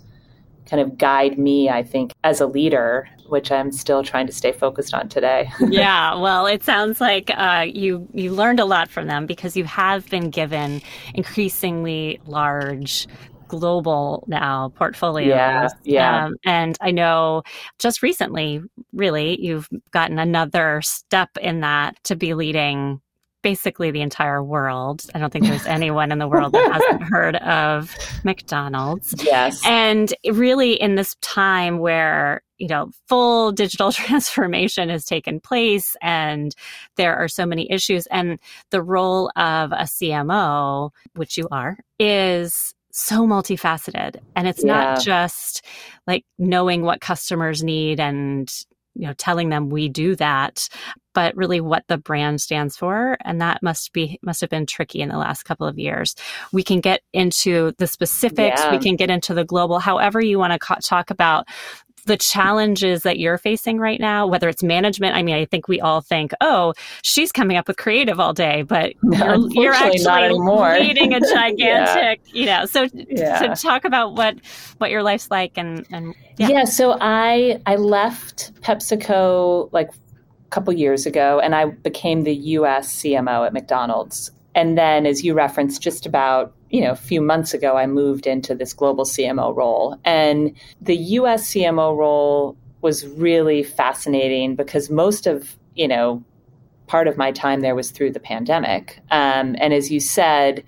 kind 0.74 0.82
of 0.82 0.98
guide 0.98 1.38
me, 1.38 1.70
I 1.70 1.84
think, 1.84 2.14
as 2.24 2.42
a 2.42 2.48
leader, 2.48 3.08
which 3.28 3.52
I'm 3.52 3.72
still 3.72 4.02
trying 4.02 4.26
to 4.26 4.34
stay 4.34 4.52
focused 4.52 4.96
on 4.96 5.08
today. 5.08 5.52
yeah, 5.70 6.16
well, 6.16 6.48
it 6.48 6.64
sounds 6.64 7.00
like 7.00 7.30
uh, 7.36 7.68
you 7.72 8.08
you 8.12 8.32
learned 8.32 8.60
a 8.60 8.66
lot 8.66 8.90
from 8.90 9.06
them 9.06 9.28
because 9.28 9.56
you 9.56 9.66
have 9.66 10.10
been 10.10 10.32
given 10.32 10.82
increasingly 11.14 12.20
large 12.26 13.08
global 13.48 14.24
now 14.26 14.70
portfolios. 14.70 15.30
Yeah, 15.30 15.68
yeah. 15.84 16.26
Um, 16.26 16.38
and 16.44 16.76
I 16.82 16.90
know 16.90 17.44
just 17.78 18.02
recently, 18.02 18.60
really, 18.94 19.40
you've 19.40 19.70
gotten 19.92 20.18
another 20.18 20.82
step 20.82 21.30
in 21.40 21.60
that 21.60 22.04
to 22.06 22.16
be 22.16 22.34
leading 22.34 23.00
basically 23.44 23.92
the 23.92 24.02
entire 24.02 24.44
world. 24.44 25.06
I 25.14 25.20
don't 25.20 25.32
think 25.32 25.46
there's 25.46 25.68
anyone 25.68 26.12
in 26.12 26.18
the 26.18 26.28
world 26.28 26.54
that 26.54 26.72
hasn't 26.72 27.04
heard 27.12 27.36
of 27.36 27.96
McDonald's. 28.24 29.14
Yes. 29.24 29.62
And 29.66 30.12
really, 30.26 30.74
in 30.74 30.96
this 30.96 31.16
time 31.22 31.78
where 31.78 32.42
you 32.64 32.70
know, 32.70 32.90
full 33.10 33.52
digital 33.52 33.92
transformation 33.92 34.88
has 34.88 35.04
taken 35.04 35.42
place 35.42 35.98
and 36.02 36.56
there 36.96 37.14
are 37.16 37.28
so 37.28 37.46
many 37.46 37.70
issues. 37.70 38.06
And 38.08 38.40
the 38.70 38.82
role 38.82 39.30
of 39.36 39.74
a 39.74 39.84
CMO, 39.84 40.92
which 41.16 41.38
you 41.38 41.50
are, 41.52 41.78
is 42.00 42.74
so 42.94 43.28
multifaceted. 43.28 44.18
And 44.36 44.48
it's 44.48 44.64
yeah. 44.64 44.74
not 44.74 45.02
just 45.02 45.66
like 46.08 46.26
knowing 46.38 46.84
what 46.84 47.02
customers 47.02 47.64
need 47.64 48.00
and 48.00 48.50
you 48.96 49.08
know 49.08 49.14
telling 49.14 49.50
them 49.50 49.70
we 49.70 49.90
do 49.90 50.16
that 50.16 50.68
but 51.14 51.36
really 51.36 51.62
what 51.62 51.84
the 51.88 51.98
brand 51.98 52.42
stands 52.42 52.76
for 52.76 53.18
and 53.24 53.42
that 53.42 53.62
must 53.62 53.94
be 53.94 54.20
must 54.22 54.42
have 54.42 54.50
been 54.50 54.66
tricky 54.66 55.02
in 55.02 55.10
the 55.10 55.18
last 55.18 55.44
couple 55.44 55.68
of 55.68 55.78
years 55.78 56.16
we 56.52 56.64
can 56.64 56.80
get 56.80 57.02
into 57.14 57.72
the 57.78 57.88
specifics 57.88 58.62
yeah. 58.62 58.72
we 58.72 58.80
can 58.80 58.96
get 58.96 59.10
into 59.10 59.34
the 59.34 59.46
global 59.46 59.80
however 59.80 60.22
you 60.22 60.38
want 60.38 60.54
to 60.54 60.60
co- 60.60 60.76
talk 60.82 61.10
about 61.10 61.46
the 62.06 62.18
challenges 62.18 63.04
that 63.04 63.20
you're 63.20 63.38
facing 63.38 63.80
right 63.80 64.00
now, 64.00 64.28
whether 64.28 64.50
it's 64.50 64.64
management. 64.64 65.16
I 65.16 65.24
mean, 65.24 65.36
I 65.36 65.46
think 65.46 65.68
we 65.68 65.80
all 65.80 66.02
think, 66.02 66.32
oh, 66.42 66.74
she's 67.02 67.32
coming 67.32 67.58
up 67.58 67.68
with 67.68 67.78
creative 67.78 68.20
all 68.20 68.34
day, 68.34 68.62
but 68.64 68.94
you're, 69.04 69.52
you're 69.52 69.74
actually 69.74 70.30
leading 70.80 71.14
a 71.14 71.20
gigantic, 71.34 72.22
yeah. 72.26 72.40
you 72.40 72.46
know. 72.46 72.66
So 72.66 72.88
yeah. 72.94 73.40
to 73.40 73.62
talk 73.62 73.86
about 73.86 74.16
what 74.16 74.36
what 74.78 74.92
your 74.92 75.04
life's 75.04 75.32
like 75.32 75.58
and 75.58 75.86
and 75.92 76.14
yeah. 76.38 76.50
yeah. 76.50 76.64
So 76.66 76.98
I 77.00 77.62
I 77.66 77.76
left 77.76 78.54
PepsiCo 78.62 79.72
like 79.72 79.90
a 79.90 80.50
couple 80.50 80.74
years 80.74 81.06
ago, 81.06 81.40
and 81.40 81.56
I 81.56 81.66
became 81.66 82.24
the 82.24 82.36
U.S. 82.36 82.94
CMO 82.94 83.46
at 83.46 83.54
McDonald's. 83.54 84.32
And 84.56 84.78
then, 84.78 85.06
as 85.08 85.24
you 85.24 85.34
referenced, 85.34 85.82
just 85.82 86.06
about 86.06 86.54
you 86.74 86.82
know, 86.82 86.92
a 86.92 86.96
few 86.96 87.22
months 87.22 87.54
ago, 87.54 87.78
I 87.78 87.86
moved 87.86 88.26
into 88.26 88.56
this 88.56 88.74
global 88.74 89.06
CMO 89.06 89.56
role. 89.56 89.96
And 90.04 90.56
the 90.82 90.98
US 90.98 91.52
CMO 91.52 91.96
role 91.96 92.58
was 92.82 93.06
really 93.10 93.62
fascinating 93.62 94.56
because 94.56 94.90
most 94.90 95.28
of, 95.28 95.56
you 95.76 95.88
know, 95.88 96.24
part 96.88 97.08
of 97.08 97.16
my 97.16 97.32
time 97.32 97.62
there 97.62 97.76
was 97.76 97.92
through 97.92 98.12
the 98.12 98.20
pandemic. 98.20 99.00
Um, 99.12 99.56
and 99.60 99.72
as 99.72 99.92
you 99.92 100.00
said, 100.00 100.64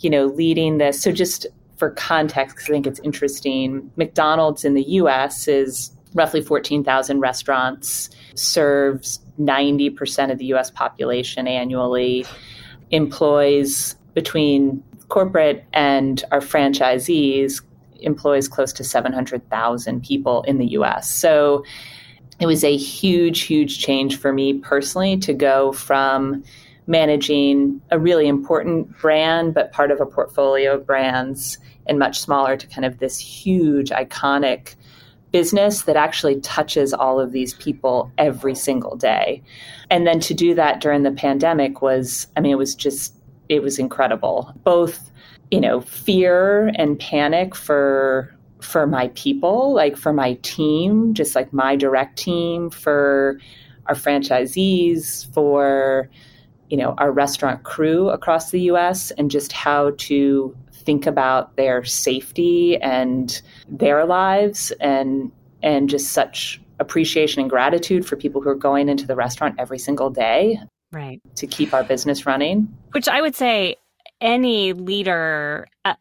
you 0.00 0.10
know, 0.10 0.26
leading 0.26 0.76
this. 0.76 1.00
So 1.00 1.12
just 1.12 1.46
for 1.78 1.92
context, 1.92 2.56
because 2.56 2.68
I 2.68 2.72
think 2.72 2.86
it's 2.86 3.00
interesting, 3.00 3.90
McDonald's 3.96 4.66
in 4.66 4.74
the 4.74 4.84
US 4.84 5.48
is 5.48 5.90
roughly 6.12 6.42
14,000 6.42 7.20
restaurants, 7.20 8.10
serves 8.34 9.18
90% 9.40 10.30
of 10.30 10.36
the 10.36 10.44
US 10.52 10.70
population 10.70 11.48
annually, 11.48 12.26
employs 12.90 13.94
between 14.12 14.82
corporate 15.08 15.64
and 15.72 16.24
our 16.30 16.40
franchisees 16.40 17.62
employs 18.00 18.48
close 18.48 18.72
to 18.74 18.84
700,000 18.84 20.02
people 20.02 20.42
in 20.42 20.58
the 20.58 20.66
US. 20.72 21.10
So 21.10 21.64
it 22.40 22.46
was 22.46 22.62
a 22.62 22.76
huge, 22.76 23.42
huge 23.42 23.78
change 23.80 24.16
for 24.16 24.32
me 24.32 24.54
personally 24.54 25.16
to 25.18 25.32
go 25.32 25.72
from 25.72 26.44
managing 26.86 27.80
a 27.90 27.98
really 27.98 28.28
important 28.28 28.96
brand, 28.98 29.54
but 29.54 29.72
part 29.72 29.90
of 29.90 30.00
a 30.00 30.06
portfolio 30.06 30.74
of 30.74 30.86
brands 30.86 31.58
and 31.86 31.98
much 31.98 32.20
smaller 32.20 32.56
to 32.56 32.66
kind 32.66 32.84
of 32.84 32.98
this 32.98 33.18
huge, 33.18 33.90
iconic 33.90 34.74
business 35.32 35.82
that 35.82 35.96
actually 35.96 36.40
touches 36.40 36.94
all 36.94 37.20
of 37.20 37.32
these 37.32 37.52
people 37.54 38.10
every 38.16 38.54
single 38.54 38.96
day. 38.96 39.42
And 39.90 40.06
then 40.06 40.20
to 40.20 40.32
do 40.32 40.54
that 40.54 40.80
during 40.80 41.02
the 41.02 41.10
pandemic 41.10 41.82
was, 41.82 42.26
I 42.36 42.40
mean, 42.40 42.52
it 42.52 42.58
was 42.58 42.74
just, 42.74 43.14
it 43.48 43.62
was 43.62 43.78
incredible. 43.78 44.52
Both, 44.64 45.10
you 45.50 45.60
know, 45.60 45.80
fear 45.80 46.70
and 46.74 46.98
panic 46.98 47.54
for 47.54 48.34
for 48.60 48.86
my 48.86 49.08
people, 49.14 49.72
like 49.72 49.96
for 49.96 50.12
my 50.12 50.34
team, 50.42 51.14
just 51.14 51.34
like 51.34 51.52
my 51.52 51.76
direct 51.76 52.18
team, 52.18 52.70
for 52.70 53.38
our 53.86 53.94
franchisees, 53.94 55.32
for 55.32 56.08
you 56.68 56.76
know 56.76 56.94
our 56.98 57.12
restaurant 57.12 57.62
crew 57.62 58.10
across 58.10 58.50
the 58.50 58.60
US 58.62 59.10
and 59.12 59.30
just 59.30 59.52
how 59.52 59.92
to 59.98 60.54
think 60.72 61.06
about 61.06 61.56
their 61.56 61.84
safety 61.84 62.76
and 62.78 63.40
their 63.68 64.04
lives 64.04 64.70
and 64.80 65.32
and 65.62 65.88
just 65.88 66.12
such 66.12 66.60
appreciation 66.78 67.40
and 67.40 67.50
gratitude 67.50 68.06
for 68.06 68.16
people 68.16 68.40
who 68.40 68.48
are 68.48 68.54
going 68.54 68.88
into 68.88 69.06
the 69.06 69.16
restaurant 69.16 69.54
every 69.58 69.78
single 69.78 70.10
day 70.10 70.58
right. 70.92 71.20
to 71.36 71.46
keep 71.46 71.74
our 71.74 71.84
business 71.84 72.26
running. 72.26 72.68
Which 72.92 73.08
i 73.08 73.20
would 73.20 73.34
say 73.34 73.76
any 74.20 74.72
leader 74.72 75.68
uh, 75.84 75.94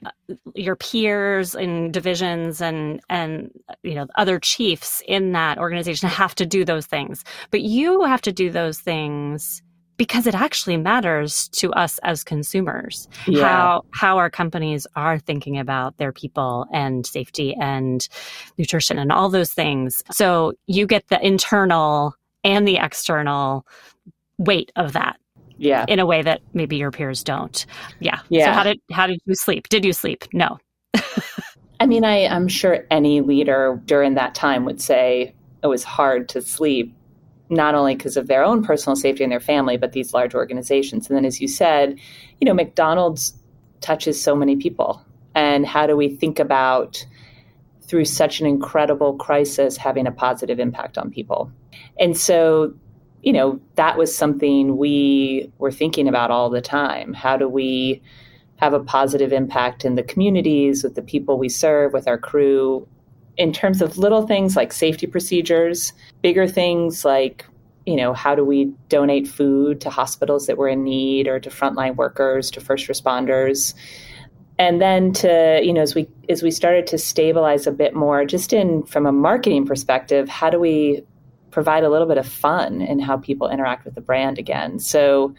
your 0.56 0.75
peers 0.75 1.56
in 1.56 1.91
divisions 1.91 2.62
and 2.62 3.00
and 3.10 3.51
you 3.84 3.94
know 3.94 4.08
other 4.15 4.39
chiefs 4.39 5.01
in 5.08 5.34
that 5.34 5.58
organization 5.58 6.10
have 6.10 6.36
to 6.36 6.46
do 6.46 6.65
those 6.65 6.86
things. 6.86 7.24
But 7.51 7.62
you 7.62 8.03
have 8.03 8.22
to 8.22 8.32
do 8.32 8.50
those 8.50 8.79
things 8.79 9.62
because 9.98 10.27
it 10.27 10.36
actually 10.36 10.77
matters 10.77 11.50
to 11.50 11.74
us 11.74 12.00
as 12.03 12.24
consumers 12.24 13.08
yeah. 13.27 13.48
how 13.48 13.86
how 13.91 14.17
our 14.17 14.29
companies 14.29 14.88
are 14.96 15.20
thinking 15.20 15.58
about 15.58 15.98
their 15.98 16.12
people 16.12 16.65
and 16.72 17.06
safety 17.06 17.56
and 17.60 18.08
nutrition 18.58 18.98
and 18.98 19.12
all 19.12 19.29
those 19.29 19.51
things. 19.51 20.03
So 20.12 20.53
you 20.65 20.88
get 20.88 21.08
the 21.10 21.24
internal 21.25 22.15
and 22.44 22.67
the 22.67 22.77
external 22.77 23.65
weight 24.38 24.72
of 24.75 24.94
that 24.94 25.20
yeah. 25.58 25.86
in 25.88 26.00
a 26.00 26.06
way 26.06 26.22
that 26.22 26.41
maybe 26.53 26.77
your 26.77 26.91
peers 26.91 27.24
don't. 27.24 27.65
Yeah. 28.00 28.20
Yeah. 28.29 28.46
so 28.46 28.51
how 28.51 28.63
did 28.63 28.79
how 28.91 29.08
did 29.08 29.20
you 29.25 29.36
sleep? 29.36 29.70
Did 29.70 29.86
you 29.86 29.94
sleep? 29.94 30.25
No. 30.34 30.60
I 31.79 31.86
mean 31.86 32.03
i 32.03 32.25
i'm 32.25 32.48
sure 32.48 32.86
any 32.89 33.22
leader 33.22 33.79
during 33.86 34.15
that 34.15 34.34
time 34.34 34.65
would 34.65 34.82
say 34.82 35.36
it 35.62 35.67
was 35.67 35.84
hard 35.84 36.27
to 36.29 36.41
sleep 36.41 36.96
not 37.50 37.75
only 37.75 37.96
because 37.96 38.17
of 38.17 38.27
their 38.27 38.44
own 38.44 38.63
personal 38.63 38.96
safety 38.96 39.24
and 39.24 39.32
their 39.32 39.39
family, 39.39 39.77
but 39.77 39.94
these 39.94 40.13
large 40.13 40.36
organizations. 40.36 41.08
And 41.08 41.15
then, 41.15 41.25
as 41.25 41.39
you 41.39 41.48
said, 41.48 41.98
you 42.39 42.46
know, 42.46 42.53
McDonald's 42.53 43.34
touches 43.82 44.22
so 44.22 44.36
many 44.36 44.56
people. 44.56 45.01
And 45.35 45.66
how 45.66 45.88
do 45.88 45.96
we 45.96 46.09
think 46.09 46.40
about, 46.40 47.05
through 47.83 48.05
such 48.05 48.42
an 48.42 48.48
incredible 48.48 49.16
crisis, 49.16 49.77
having 49.77 50.07
a 50.07 50.11
positive 50.11 50.59
impact 50.59 50.98
on 50.98 51.09
people? 51.09 51.51
And 52.00 52.18
so, 52.18 52.74
you 53.27 53.33
know, 53.33 53.59
that 53.75 53.98
was 53.98 54.16
something 54.16 54.77
we 54.77 55.51
were 55.57 55.70
thinking 55.70 56.07
about 56.07 56.31
all 56.31 56.50
the 56.50 56.61
time. 56.61 57.13
How 57.13 57.35
do 57.35 57.50
we 57.50 58.01
have 58.55 58.72
a 58.72 58.79
positive 58.79 59.33
impact 59.33 59.83
in 59.83 59.96
the 59.96 60.03
communities, 60.03 60.81
with 60.81 60.96
the 60.96 61.01
people 61.01 61.37
we 61.37 61.50
serve, 61.50 61.92
with 61.92 62.07
our 62.07 62.18
crew, 62.18 62.87
in 63.35 63.51
terms 63.51 63.81
of 63.81 63.98
little 63.98 64.25
things 64.25 64.55
like 64.55 64.72
safety 64.72 65.07
procedures, 65.07 65.92
bigger 66.22 66.48
things 66.48 67.03
like 67.03 67.46
you 67.85 67.98
know 67.98 68.13
how 68.13 68.33
do 68.33 68.46
we 68.46 68.74
donate 68.87 69.27
food 69.27 69.81
to 69.81 69.90
hospitals 69.90 70.48
that 70.48 70.57
were 70.57 70.70
in 70.70 70.85
need 70.85 71.27
or 71.27 71.37
to 71.37 71.50
frontline 71.50 71.98
workers 71.98 72.50
to 72.51 72.61
first 72.61 72.87
responders 72.87 73.74
and 74.57 74.81
then 74.81 75.11
to 75.11 75.59
you 75.63 75.74
know 75.74 75.81
as 75.81 75.96
we 75.96 76.07
as 76.29 76.44
we 76.44 76.51
started 76.51 76.87
to 76.87 76.98
stabilize 76.98 77.66
a 77.66 77.72
bit 77.72 77.94
more 77.94 78.25
just 78.25 78.51
in 78.51 78.83
from 78.83 79.05
a 79.05 79.11
marketing 79.11 79.66
perspective 79.66 80.27
how 80.27 80.50
do 80.50 80.59
we 80.59 81.01
provide 81.51 81.83
a 81.83 81.90
little 81.90 82.07
bit 82.07 82.18
of 82.18 82.27
fun 82.27 82.81
in 82.81 83.00
how 83.00 83.18
people 83.18 83.50
interact 83.50 83.86
with 83.86 83.96
the 83.96 84.01
brand 84.01 84.38
again 84.38 84.79
so 84.79 85.33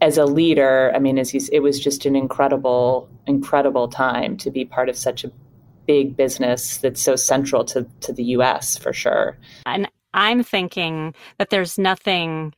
as 0.00 0.18
a 0.18 0.24
leader 0.24 0.92
i 0.94 0.98
mean 0.98 1.18
as 1.18 1.32
you, 1.32 1.40
it 1.52 1.60
was 1.60 1.80
just 1.80 2.06
an 2.06 2.14
incredible 2.16 3.08
incredible 3.26 3.88
time 3.88 4.36
to 4.36 4.50
be 4.50 4.64
part 4.64 4.88
of 4.88 4.96
such 4.96 5.24
a 5.24 5.30
big 5.86 6.16
business 6.16 6.78
that's 6.78 7.00
so 7.00 7.16
central 7.16 7.64
to, 7.64 7.86
to 8.00 8.12
the 8.12 8.24
US 8.24 8.76
for 8.76 8.92
sure. 8.92 9.36
And 9.66 9.88
I'm 10.12 10.42
thinking 10.42 11.14
that 11.38 11.50
there's 11.50 11.78
nothing 11.78 12.54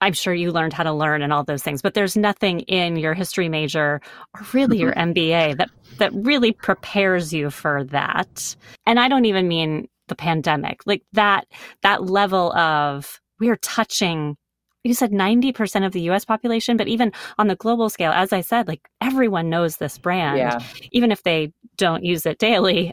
I'm 0.00 0.14
sure 0.14 0.34
you 0.34 0.50
learned 0.50 0.72
how 0.72 0.82
to 0.82 0.92
learn 0.92 1.22
and 1.22 1.32
all 1.32 1.44
those 1.44 1.62
things, 1.62 1.80
but 1.80 1.94
there's 1.94 2.16
nothing 2.16 2.60
in 2.60 2.96
your 2.96 3.14
history 3.14 3.48
major 3.48 4.00
or 4.34 4.46
really 4.52 4.78
your 4.78 4.92
MBA 4.94 5.14
mm-hmm. 5.14 5.56
that 5.58 5.70
that 5.98 6.12
really 6.12 6.50
prepares 6.50 7.32
you 7.32 7.50
for 7.50 7.84
that. 7.84 8.56
And 8.84 8.98
I 8.98 9.06
don't 9.06 9.26
even 9.26 9.46
mean 9.46 9.88
the 10.12 10.16
pandemic. 10.16 10.86
Like 10.86 11.02
that 11.14 11.46
that 11.82 12.04
level 12.04 12.52
of 12.56 13.20
we 13.40 13.48
are 13.48 13.56
touching 13.56 14.36
you 14.84 14.94
said 14.94 15.12
90% 15.12 15.86
of 15.86 15.92
the 15.92 16.00
US 16.10 16.24
population, 16.24 16.76
but 16.76 16.88
even 16.88 17.12
on 17.38 17.46
the 17.46 17.54
global 17.54 17.88
scale, 17.88 18.10
as 18.10 18.32
I 18.32 18.40
said, 18.40 18.66
like 18.66 18.88
everyone 19.00 19.48
knows 19.48 19.76
this 19.76 19.96
brand. 19.96 20.38
Yeah. 20.38 20.58
Even 20.90 21.12
if 21.12 21.22
they 21.22 21.52
don't 21.76 22.04
use 22.04 22.26
it 22.26 22.38
daily, 22.38 22.92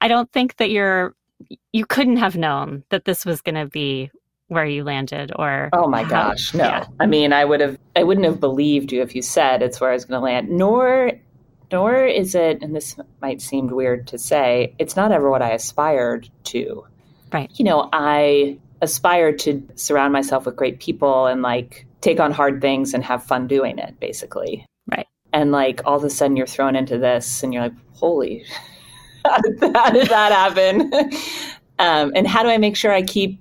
I 0.00 0.08
don't 0.08 0.32
think 0.32 0.56
that 0.56 0.70
you're, 0.70 1.14
you 1.72 1.84
couldn't 1.84 2.16
have 2.16 2.36
known 2.36 2.82
that 2.88 3.04
this 3.04 3.26
was 3.26 3.42
going 3.42 3.56
to 3.56 3.66
be 3.66 4.10
where 4.46 4.64
you 4.64 4.82
landed 4.84 5.30
or. 5.36 5.68
Oh 5.74 5.86
my 5.86 6.02
how, 6.02 6.30
gosh. 6.30 6.54
No. 6.54 6.64
Yeah. 6.64 6.86
I 6.98 7.04
mean, 7.04 7.34
I 7.34 7.44
would 7.44 7.60
have, 7.60 7.76
I 7.94 8.04
wouldn't 8.04 8.26
have 8.26 8.40
believed 8.40 8.90
you 8.90 9.02
if 9.02 9.14
you 9.14 9.20
said 9.20 9.62
it's 9.62 9.82
where 9.82 9.90
I 9.90 9.94
was 9.94 10.06
going 10.06 10.18
to 10.18 10.24
land, 10.24 10.48
nor, 10.48 11.12
nor 11.70 12.04
is 12.04 12.34
it, 12.34 12.62
and 12.62 12.74
this 12.74 12.96
might 13.20 13.40
seem 13.40 13.68
weird 13.68 14.06
to 14.08 14.18
say, 14.18 14.74
it's 14.78 14.96
not 14.96 15.12
ever 15.12 15.30
what 15.30 15.42
I 15.42 15.50
aspired 15.50 16.28
to. 16.44 16.86
Right. 17.32 17.50
You 17.54 17.64
know, 17.64 17.88
I, 17.92 18.58
aspired 18.80 19.38
to 19.40 19.66
surround 19.74 20.12
myself 20.12 20.46
with 20.46 20.56
great 20.56 20.78
people 20.80 21.26
and 21.26 21.42
like 21.42 21.86
take 22.00 22.20
on 22.20 22.32
hard 22.32 22.60
things 22.60 22.94
and 22.94 23.04
have 23.04 23.24
fun 23.24 23.46
doing 23.46 23.78
it, 23.78 23.98
basically. 24.00 24.64
Right. 24.90 25.06
And 25.32 25.52
like 25.52 25.80
all 25.84 25.96
of 25.96 26.04
a 26.04 26.10
sudden 26.10 26.36
you're 26.36 26.46
thrown 26.46 26.76
into 26.76 26.98
this 26.98 27.42
and 27.42 27.52
you're 27.52 27.64
like, 27.64 27.94
holy, 27.94 28.44
how 29.24 29.38
did 29.38 29.60
that, 29.60 29.76
how 29.76 29.90
did 29.90 30.08
that 30.08 30.32
happen? 30.32 30.92
um, 31.78 32.12
and 32.14 32.26
how 32.26 32.42
do 32.42 32.48
I 32.48 32.58
make 32.58 32.76
sure 32.76 32.92
I 32.92 33.02
keep 33.02 33.40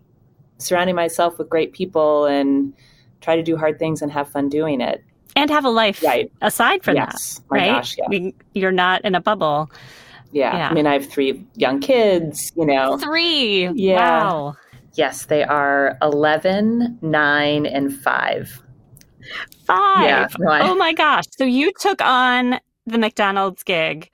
surrounding 0.58 0.96
myself 0.96 1.38
with 1.38 1.50
great 1.50 1.74
people 1.74 2.26
and 2.26 2.74
try 3.22 3.36
to 3.36 3.44
do 3.44 3.58
hard 3.58 3.78
things 3.80 4.02
and 4.02 4.12
have 4.12 4.30
fun 4.30 4.50
doing 4.50 4.82
it? 4.82 5.04
And 5.38 5.50
have 5.50 5.66
a 5.66 5.70
life 5.70 6.02
right. 6.04 6.32
aside 6.42 6.84
from 6.84 6.96
yes. 6.96 7.36
that. 7.36 7.52
My 7.52 7.58
right? 7.58 7.68
Gosh, 7.68 7.96
yeah. 7.98 8.32
You're 8.54 8.72
not 8.72 9.06
in 9.06 9.16
a 9.16 9.22
bubble. 9.22 9.70
Yeah. 10.32 10.58
yeah. 10.58 10.70
I 10.70 10.74
mean, 10.74 10.88
I 10.88 10.94
have 10.94 11.08
three 11.08 11.46
young 11.56 11.80
kids, 11.80 12.52
you 12.56 12.66
know. 12.66 12.98
Three. 12.98 13.70
Yeah. 13.70 14.24
Wow. 14.24 14.58
Yes, 14.96 15.26
they 15.26 15.44
are 15.44 15.98
11, 16.02 16.98
9, 17.02 17.66
and 17.66 17.96
5. 17.96 18.62
Five. 19.66 20.04
Yeah, 20.04 20.28
no, 20.40 20.50
I, 20.50 20.68
oh 20.68 20.76
my 20.76 20.94
gosh. 20.94 21.26
So 21.38 21.44
you 21.44 21.72
took 21.80 22.02
on 22.02 22.60
the 22.86 22.98
McDonald's 22.98 23.64
gig 23.64 24.10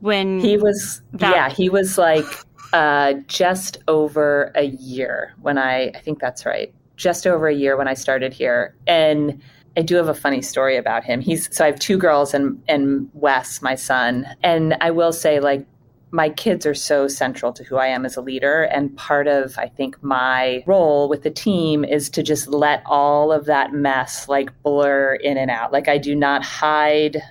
when 0.00 0.40
he 0.40 0.58
was, 0.58 1.00
that- 1.12 1.34
yeah, 1.34 1.48
he 1.48 1.70
was 1.70 1.96
like 1.96 2.26
uh, 2.72 3.14
just 3.28 3.78
over 3.88 4.52
a 4.54 4.64
year 4.64 5.32
when 5.40 5.56
I, 5.56 5.88
I 5.88 6.00
think 6.00 6.18
that's 6.18 6.44
right, 6.44 6.74
just 6.96 7.26
over 7.26 7.48
a 7.48 7.54
year 7.54 7.76
when 7.76 7.88
I 7.88 7.94
started 7.94 8.34
here. 8.34 8.74
And 8.86 9.40
I 9.76 9.82
do 9.82 9.96
have 9.96 10.08
a 10.08 10.14
funny 10.14 10.42
story 10.42 10.76
about 10.76 11.04
him. 11.04 11.20
He's 11.20 11.54
so 11.54 11.64
I 11.64 11.68
have 11.68 11.78
two 11.78 11.98
girls 11.98 12.34
and 12.34 12.62
and 12.68 13.10
Wes, 13.14 13.60
my 13.62 13.74
son, 13.74 14.26
and 14.42 14.76
I 14.80 14.90
will 14.90 15.12
say 15.12 15.40
like 15.40 15.66
my 16.12 16.30
kids 16.30 16.64
are 16.64 16.74
so 16.74 17.08
central 17.08 17.52
to 17.52 17.64
who 17.64 17.76
I 17.76 17.88
am 17.88 18.06
as 18.06 18.16
a 18.16 18.20
leader. 18.20 18.62
And 18.62 18.96
part 18.96 19.26
of, 19.26 19.58
I 19.58 19.68
think, 19.68 20.02
my 20.02 20.62
role 20.66 21.08
with 21.08 21.22
the 21.22 21.30
team 21.30 21.84
is 21.84 22.08
to 22.10 22.22
just 22.22 22.48
let 22.48 22.82
all 22.86 23.32
of 23.32 23.46
that 23.46 23.72
mess 23.72 24.28
like 24.28 24.50
blur 24.62 25.14
in 25.14 25.36
and 25.36 25.50
out. 25.50 25.72
Like, 25.72 25.88
I 25.88 25.98
do 25.98 26.14
not 26.14 26.44
hide 26.44 27.22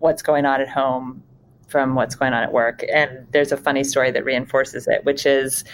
what's 0.00 0.22
going 0.22 0.44
on 0.44 0.60
at 0.60 0.68
home 0.68 1.22
from 1.68 1.94
what's 1.94 2.14
going 2.14 2.32
on 2.32 2.42
at 2.42 2.52
work. 2.52 2.84
And 2.92 3.26
there's 3.30 3.52
a 3.52 3.56
funny 3.56 3.84
story 3.84 4.10
that 4.10 4.24
reinforces 4.24 4.88
it, 4.88 5.04
which 5.04 5.24
is 5.24 5.64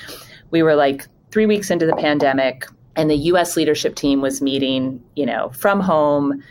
we 0.51 0.63
were 0.63 0.75
like 0.75 1.07
three 1.31 1.47
weeks 1.47 1.71
into 1.71 1.87
the 1.87 1.97
pandemic, 1.97 2.67
and 2.97 3.11
the 3.11 3.17
US 3.17 3.57
leadership 3.57 3.95
team 3.95 4.21
was 4.21 4.41
meeting, 4.41 5.03
you 5.17 5.27
know, 5.27 5.51
from 5.51 5.81
home 5.81 6.43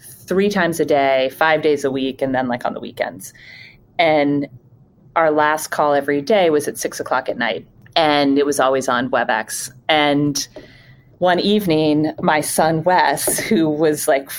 three 0.00 0.48
times 0.48 0.80
a 0.80 0.84
day, 0.84 1.30
five 1.36 1.62
days 1.62 1.84
a 1.84 1.90
week, 1.90 2.22
and 2.22 2.34
then 2.34 2.48
like 2.48 2.64
on 2.64 2.74
the 2.74 2.80
weekends. 2.80 3.32
And 3.98 4.48
our 5.16 5.30
last 5.30 5.68
call 5.68 5.94
every 5.94 6.22
day 6.22 6.50
was 6.50 6.66
at 6.68 6.78
six 6.78 7.00
o'clock 7.00 7.28
at 7.28 7.36
night, 7.36 7.66
and 7.94 8.38
it 8.38 8.46
was 8.46 8.58
always 8.58 8.88
on 8.88 9.10
WebEx. 9.10 9.70
And 9.88 10.46
one 11.18 11.38
evening, 11.38 12.12
my 12.20 12.40
son 12.40 12.82
Wes, 12.82 13.38
who 13.38 13.68
was 13.68 14.08
like 14.08 14.30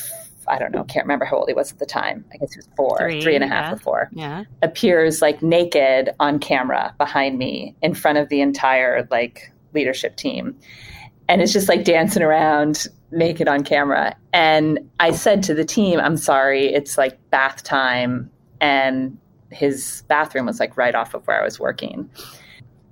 I 0.47 0.59
don't 0.59 0.71
know, 0.73 0.83
can't 0.83 1.05
remember 1.05 1.25
how 1.25 1.37
old 1.37 1.47
he 1.47 1.53
was 1.53 1.71
at 1.71 1.79
the 1.79 1.85
time. 1.85 2.25
I 2.33 2.37
guess 2.37 2.53
he 2.53 2.57
was 2.57 2.67
four, 2.75 2.97
three, 2.97 3.21
three 3.21 3.35
and 3.35 3.43
a 3.43 3.47
half 3.47 3.69
yeah. 3.69 3.73
or 3.73 3.77
four. 3.77 4.09
Yeah. 4.11 4.43
Appears 4.61 5.21
like 5.21 5.41
naked 5.41 6.13
on 6.19 6.39
camera 6.39 6.93
behind 6.97 7.37
me 7.37 7.75
in 7.81 7.93
front 7.93 8.17
of 8.17 8.29
the 8.29 8.41
entire 8.41 9.07
like 9.09 9.51
leadership 9.73 10.15
team. 10.15 10.55
And 11.27 11.41
it's 11.41 11.53
just 11.53 11.69
like 11.69 11.83
dancing 11.83 12.21
around 12.23 12.87
naked 13.11 13.47
on 13.47 13.63
camera. 13.63 14.15
And 14.33 14.89
I 14.99 15.11
said 15.11 15.43
to 15.43 15.53
the 15.53 15.65
team, 15.65 15.99
I'm 15.99 16.17
sorry, 16.17 16.73
it's 16.73 16.97
like 16.97 17.17
bath 17.29 17.63
time. 17.63 18.29
And 18.59 19.17
his 19.51 20.03
bathroom 20.07 20.47
was 20.47 20.59
like 20.59 20.77
right 20.77 20.95
off 20.95 21.13
of 21.13 21.25
where 21.27 21.39
I 21.39 21.43
was 21.43 21.59
working. 21.59 22.09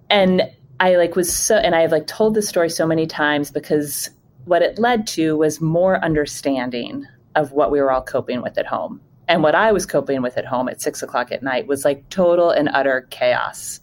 And 0.09 0.43
I 0.79 0.95
like 0.95 1.15
was 1.15 1.33
so, 1.33 1.57
and 1.57 1.75
I 1.75 1.81
have 1.81 1.91
like 1.91 2.07
told 2.07 2.35
this 2.35 2.47
story 2.47 2.69
so 2.69 2.87
many 2.87 3.07
times 3.07 3.51
because 3.51 4.09
what 4.45 4.61
it 4.61 4.79
led 4.79 5.07
to 5.07 5.37
was 5.37 5.61
more 5.61 6.03
understanding 6.03 7.05
of 7.35 7.51
what 7.51 7.71
we 7.71 7.79
were 7.81 7.91
all 7.91 8.01
coping 8.01 8.41
with 8.41 8.57
at 8.57 8.65
home. 8.65 9.01
And 9.27 9.43
what 9.43 9.55
I 9.55 9.71
was 9.71 9.85
coping 9.85 10.21
with 10.21 10.37
at 10.37 10.45
home 10.45 10.67
at 10.67 10.81
six 10.81 11.01
o'clock 11.01 11.31
at 11.31 11.43
night 11.43 11.67
was 11.67 11.85
like 11.85 12.09
total 12.09 12.49
and 12.49 12.69
utter 12.73 13.07
chaos. 13.11 13.79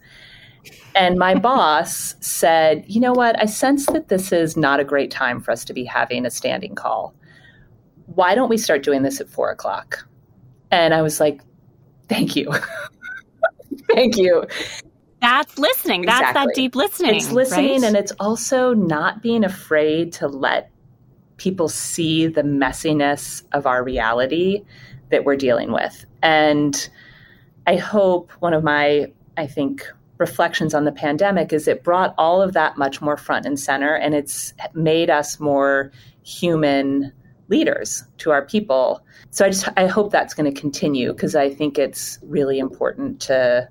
And 0.99 1.17
my 1.17 1.37
boss 1.37 2.17
said, 2.21 2.85
You 2.89 3.01
know 3.01 3.13
what? 3.13 3.41
I 3.41 3.47
sense 3.47 3.87
that 3.87 4.09
this 4.09 4.33
is 4.33 4.57
not 4.57 4.81
a 4.81 4.85
great 4.85 5.13
time 5.13 5.41
for 5.41 5.53
us 5.53 5.65
to 5.67 5.73
be 5.73 5.85
having 5.85 6.27
a 6.27 6.31
standing 6.31 6.75
call. 6.75 7.15
Why 8.07 8.35
don't 8.35 8.49
we 8.49 8.59
start 8.59 8.83
doing 8.83 9.03
this 9.03 9.21
at 9.21 9.29
four 9.29 9.51
o'clock? 9.51 10.05
And 10.73 10.93
I 10.93 11.03
was 11.03 11.21
like, 11.21 11.41
Thank 12.09 12.35
you. 12.35 12.53
Thank 13.95 14.17
you. 14.17 14.45
That's 15.21 15.57
listening. 15.57 16.03
That's 16.03 16.31
Exactly. 16.31 16.47
that 16.47 16.55
deep 16.55 16.75
listening. 16.75 17.15
It's 17.15 17.31
listening 17.31 17.83
right? 17.83 17.85
and 17.85 17.97
it's 17.97 18.13
also 18.19 18.75
not 18.75 19.23
being 19.23 19.45
afraid 19.45 20.13
to 20.15 20.27
let 20.27 20.71
people 21.37 21.69
see 21.69 22.27
the 22.27 22.43
messiness 22.43 23.45
of 23.53 23.67
our 23.67 23.85
reality 23.85 24.65
that 25.11 25.25
we're 25.25 25.37
dealing 25.37 25.71
with. 25.71 26.05
And 26.23 26.89
I 27.69 27.77
hope 27.77 28.33
one 28.41 28.53
of 28.53 28.65
my, 28.65 29.13
I 29.37 29.47
think, 29.47 29.87
reflections 30.19 30.75
on 30.75 30.85
the 30.85 30.93
pandemic 30.93 31.53
is 31.53 31.69
it 31.69 31.83
brought 31.85 32.15
all 32.19 32.43
of 32.43 32.53
that 32.53 32.77
much 32.77 33.01
more 33.01 33.17
front 33.17 33.47
and 33.47 33.59
center 33.59 33.95
and 33.95 34.15
it's 34.15 34.53
made 34.75 35.11
us 35.11 35.39
more 35.41 35.93
human 36.25 37.13
leaders 37.49 38.05
to 38.19 38.31
our 38.31 38.45
people. 38.45 39.01
So 39.31 39.47
I 39.47 39.51
just 39.51 39.69
I 39.77 39.87
hope 39.87 40.13
that's 40.13 40.35
going 40.35 40.53
to 40.53 40.61
continue 40.61 41.13
because 41.13 41.35
I 41.35 41.49
think 41.49 41.79
it's 41.79 42.19
really 42.23 42.59
important 42.59 43.21
to 43.23 43.69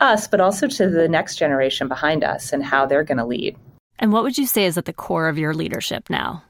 us 0.00 0.26
but 0.26 0.40
also 0.40 0.66
to 0.66 0.90
the 0.90 1.08
next 1.08 1.36
generation 1.36 1.88
behind 1.88 2.24
us 2.24 2.52
and 2.52 2.62
how 2.62 2.84
they're 2.84 3.04
going 3.04 3.18
to 3.18 3.24
lead. 3.24 3.56
And 3.98 4.12
what 4.12 4.24
would 4.24 4.36
you 4.36 4.46
say 4.46 4.64
is 4.64 4.76
at 4.76 4.86
the 4.86 4.92
core 4.92 5.28
of 5.28 5.38
your 5.38 5.54
leadership 5.54 6.10
now? 6.10 6.42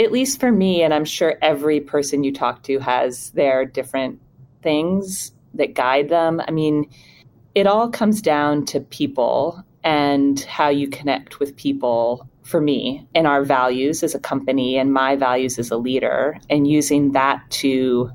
At 0.00 0.10
least 0.10 0.40
for 0.40 0.50
me 0.50 0.82
and 0.82 0.94
I'm 0.94 1.04
sure 1.04 1.36
every 1.42 1.80
person 1.80 2.24
you 2.24 2.32
talk 2.32 2.62
to 2.64 2.78
has 2.78 3.30
their 3.30 3.66
different 3.66 4.20
things 4.62 5.30
that 5.52 5.74
guide 5.74 6.08
them. 6.08 6.40
I 6.46 6.50
mean, 6.50 6.90
it 7.54 7.66
all 7.66 7.88
comes 7.88 8.20
down 8.20 8.64
to 8.66 8.80
people 8.80 9.64
and 9.82 10.40
how 10.40 10.68
you 10.68 10.88
connect 10.88 11.38
with 11.38 11.56
people 11.56 12.28
for 12.42 12.60
me 12.60 13.06
and 13.14 13.26
our 13.26 13.44
values 13.44 14.02
as 14.02 14.14
a 14.14 14.18
company 14.18 14.76
and 14.76 14.92
my 14.92 15.16
values 15.16 15.58
as 15.58 15.70
a 15.70 15.76
leader 15.76 16.38
and 16.50 16.68
using 16.68 17.12
that 17.12 17.42
to 17.50 18.10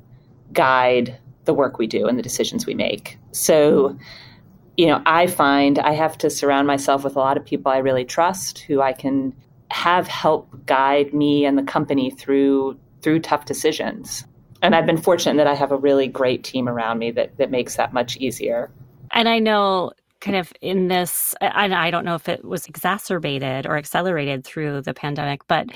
guide 0.52 1.16
the 1.44 1.54
work 1.54 1.78
we 1.78 1.86
do 1.86 2.06
and 2.06 2.18
the 2.18 2.22
decisions 2.22 2.66
we 2.66 2.74
make. 2.74 3.18
So, 3.32 3.96
you 4.76 4.86
know, 4.86 5.02
I 5.06 5.26
find 5.26 5.78
I 5.78 5.92
have 5.92 6.16
to 6.18 6.30
surround 6.30 6.66
myself 6.66 7.02
with 7.02 7.16
a 7.16 7.18
lot 7.18 7.36
of 7.36 7.44
people 7.44 7.72
I 7.72 7.78
really 7.78 8.04
trust 8.04 8.58
who 8.60 8.80
I 8.80 8.92
can 8.92 9.32
have 9.70 10.06
help 10.06 10.48
guide 10.66 11.14
me 11.14 11.44
and 11.44 11.56
the 11.56 11.62
company 11.62 12.10
through 12.10 12.78
through 13.02 13.20
tough 13.20 13.46
decisions. 13.46 14.24
And 14.62 14.74
I've 14.74 14.86
been 14.86 14.98
fortunate 14.98 15.36
that 15.38 15.46
I 15.46 15.54
have 15.54 15.72
a 15.72 15.76
really 15.76 16.06
great 16.06 16.44
team 16.44 16.68
around 16.68 16.98
me 16.98 17.10
that 17.12 17.36
that 17.38 17.50
makes 17.50 17.76
that 17.76 17.92
much 17.92 18.16
easier. 18.18 18.70
And 19.12 19.28
I 19.28 19.38
know 19.38 19.92
kind 20.20 20.36
of 20.36 20.52
in 20.60 20.88
this, 20.88 21.34
and 21.40 21.74
I 21.74 21.90
don't 21.90 22.04
know 22.04 22.14
if 22.14 22.28
it 22.28 22.44
was 22.44 22.66
exacerbated 22.66 23.66
or 23.66 23.76
accelerated 23.76 24.44
through 24.44 24.82
the 24.82 24.94
pandemic, 24.94 25.46
but 25.48 25.66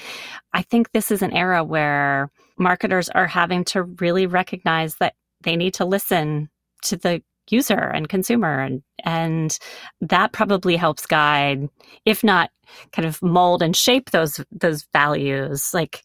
I 0.53 0.63
think 0.63 0.93
this 0.93 1.11
is 1.11 1.23
an 1.23 1.33
era 1.33 1.65
where 1.65 2.31
marketers 2.59 3.09
are 3.09 3.27
having 3.27 3.65
to 3.67 3.85
really 3.85 4.27
recognize 4.27 4.97
that 4.97 5.15
they 5.43 5.57
need 5.57 5.75
to 5.75 5.85
listen 5.85 6.51
to 6.83 6.97
the 6.97 7.23
user 7.51 7.79
and 7.79 8.09
consumer. 8.09 8.61
And 8.61 8.83
and 9.05 9.59
that 10.01 10.33
probably 10.33 10.77
helps 10.77 11.07
guide 11.07 11.69
if 12.05 12.25
not 12.25 12.51
kind 12.93 13.07
of 13.07 13.23
mold 13.23 13.63
and 13.63 13.77
shape 13.77 14.11
those 14.11 14.41
those 14.51 14.87
values 14.93 15.75
like 15.75 16.03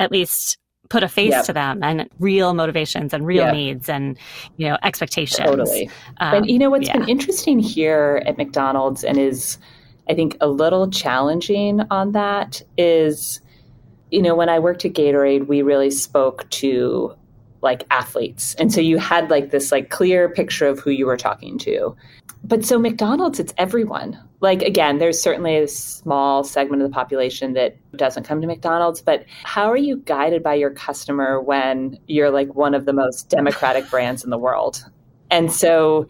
at 0.00 0.10
least 0.10 0.58
put 0.90 1.02
a 1.02 1.08
face 1.08 1.30
Yep. 1.30 1.44
to 1.46 1.52
them 1.54 1.82
and 1.82 2.08
real 2.18 2.52
motivations 2.52 3.14
and 3.14 3.24
real 3.26 3.44
Yeah. 3.46 3.52
needs 3.52 3.88
and 3.88 4.18
you 4.58 4.68
know 4.68 4.76
expectations 4.82 5.48
Totally. 5.48 5.88
Um, 6.18 6.40
but 6.42 6.50
you 6.50 6.58
know 6.58 6.68
what's 6.68 6.88
yeah. 6.88 6.98
been 6.98 7.08
interesting 7.08 7.58
here 7.58 8.22
at 8.26 8.36
McDonald's 8.36 9.02
and 9.04 9.16
is 9.16 9.56
I 10.10 10.14
think 10.14 10.36
a 10.40 10.48
little 10.48 10.90
challenging 10.90 11.80
on 11.90 12.12
that 12.12 12.60
is 12.76 13.40
you 14.10 14.20
know 14.20 14.34
when 14.34 14.48
I 14.50 14.58
worked 14.58 14.84
at 14.84 14.92
Gatorade 14.92 15.46
we 15.46 15.62
really 15.62 15.90
spoke 15.92 16.48
to 16.50 17.14
like 17.62 17.84
athletes 17.90 18.54
and 18.56 18.72
so 18.72 18.80
you 18.80 18.98
had 18.98 19.30
like 19.30 19.50
this 19.50 19.70
like 19.70 19.90
clear 19.90 20.28
picture 20.28 20.66
of 20.66 20.80
who 20.80 20.90
you 20.90 21.06
were 21.06 21.16
talking 21.16 21.56
to 21.58 21.94
but 22.42 22.64
so 22.64 22.78
McDonald's 22.78 23.38
it's 23.38 23.54
everyone. 23.58 24.18
Like 24.40 24.62
again 24.62 24.98
there's 24.98 25.20
certainly 25.20 25.58
a 25.58 25.68
small 25.68 26.44
segment 26.44 26.82
of 26.82 26.88
the 26.88 26.94
population 26.94 27.52
that 27.54 27.76
doesn't 27.96 28.24
come 28.24 28.40
to 28.40 28.46
McDonald's 28.46 29.02
but 29.02 29.24
how 29.44 29.70
are 29.70 29.76
you 29.76 29.98
guided 29.98 30.42
by 30.42 30.54
your 30.54 30.70
customer 30.70 31.40
when 31.40 31.98
you're 32.06 32.30
like 32.30 32.54
one 32.54 32.74
of 32.74 32.86
the 32.86 32.92
most 32.92 33.28
democratic 33.28 33.88
brands 33.90 34.24
in 34.24 34.30
the 34.30 34.38
world? 34.38 34.84
And 35.30 35.52
so 35.52 36.08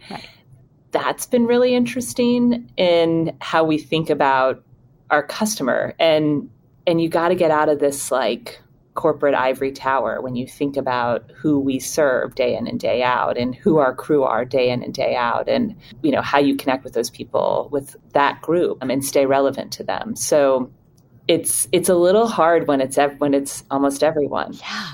that's 0.91 1.25
been 1.25 1.45
really 1.45 1.73
interesting 1.73 2.69
in 2.77 3.35
how 3.39 3.63
we 3.63 3.77
think 3.77 4.09
about 4.09 4.63
our 5.09 5.23
customer. 5.23 5.93
And 5.99 6.49
and 6.87 7.01
you 7.01 7.09
got 7.09 7.29
to 7.29 7.35
get 7.35 7.51
out 7.51 7.69
of 7.69 7.79
this 7.79 8.11
like 8.11 8.61
corporate 8.93 9.33
ivory 9.33 9.71
tower 9.71 10.21
when 10.21 10.35
you 10.35 10.45
think 10.45 10.75
about 10.75 11.31
who 11.33 11.59
we 11.59 11.79
serve 11.79 12.35
day 12.35 12.55
in 12.55 12.67
and 12.67 12.79
day 12.79 13.01
out 13.01 13.37
and 13.37 13.55
who 13.55 13.77
our 13.77 13.95
crew 13.95 14.23
are 14.23 14.43
day 14.43 14.69
in 14.69 14.83
and 14.83 14.93
day 14.93 15.15
out 15.15 15.47
and 15.47 15.75
you 16.03 16.11
know 16.11 16.21
how 16.21 16.37
you 16.37 16.55
connect 16.55 16.83
with 16.83 16.93
those 16.93 17.09
people 17.09 17.69
with 17.71 17.95
that 18.13 18.41
group 18.41 18.77
um, 18.81 18.91
and 18.91 19.05
stay 19.05 19.25
relevant 19.25 19.71
to 19.71 19.83
them 19.83 20.15
so 20.15 20.69
it's 21.27 21.67
it's 21.71 21.87
a 21.87 21.95
little 21.95 22.27
hard 22.27 22.67
when 22.67 22.81
it's 22.81 22.97
ev- 22.97 23.19
when 23.19 23.33
it's 23.33 23.63
almost 23.71 24.03
everyone 24.03 24.53
Yeah. 24.53 24.91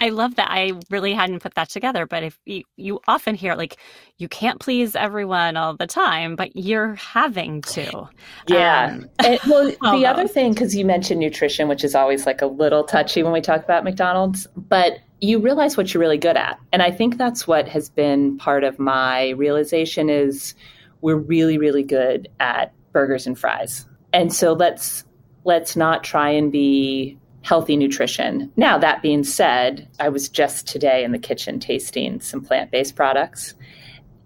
I 0.00 0.10
love 0.10 0.36
that. 0.36 0.48
I 0.50 0.72
really 0.90 1.12
hadn't 1.12 1.40
put 1.40 1.54
that 1.54 1.68
together, 1.70 2.06
but 2.06 2.22
if 2.22 2.38
you, 2.44 2.62
you 2.76 3.00
often 3.08 3.34
hear 3.34 3.54
like 3.54 3.78
you 4.18 4.28
can't 4.28 4.60
please 4.60 4.94
everyone 4.94 5.56
all 5.56 5.76
the 5.76 5.86
time, 5.86 6.36
but 6.36 6.54
you're 6.54 6.94
having 6.94 7.62
to. 7.62 8.08
Yeah. 8.46 8.92
Um, 8.92 9.10
And, 9.18 9.40
well, 9.48 9.66
the 9.98 10.06
other 10.06 10.28
thing, 10.28 10.52
because 10.52 10.74
you 10.76 10.84
mentioned 10.84 11.20
nutrition, 11.20 11.68
which 11.68 11.82
is 11.82 11.94
always 11.94 12.26
like 12.26 12.42
a 12.42 12.46
little 12.46 12.84
touchy 12.84 13.22
when 13.22 13.32
we 13.32 13.40
talk 13.40 13.64
about 13.64 13.82
McDonald's, 13.82 14.46
but 14.56 14.98
you 15.20 15.40
realize 15.40 15.76
what 15.76 15.92
you're 15.92 16.00
really 16.00 16.18
good 16.18 16.36
at. 16.36 16.60
And 16.72 16.82
I 16.82 16.90
think 16.90 17.18
that's 17.18 17.46
what 17.46 17.68
has 17.68 17.88
been 17.88 18.38
part 18.38 18.62
of 18.62 18.78
my 18.78 19.30
realization 19.30 20.08
is 20.08 20.54
we're 21.00 21.16
really, 21.16 21.58
really 21.58 21.82
good 21.82 22.28
at 22.38 22.72
burgers 22.92 23.26
and 23.26 23.38
fries. 23.38 23.84
And 24.12 24.32
so 24.32 24.52
let's 24.52 25.04
let's 25.44 25.76
not 25.76 26.04
try 26.04 26.30
and 26.30 26.52
be 26.52 27.18
healthy 27.48 27.78
nutrition. 27.78 28.52
Now, 28.56 28.76
that 28.76 29.00
being 29.00 29.24
said, 29.24 29.88
I 29.98 30.10
was 30.10 30.28
just 30.28 30.68
today 30.68 31.02
in 31.02 31.12
the 31.12 31.18
kitchen 31.18 31.58
tasting 31.58 32.20
some 32.20 32.44
plant-based 32.44 32.94
products. 32.94 33.54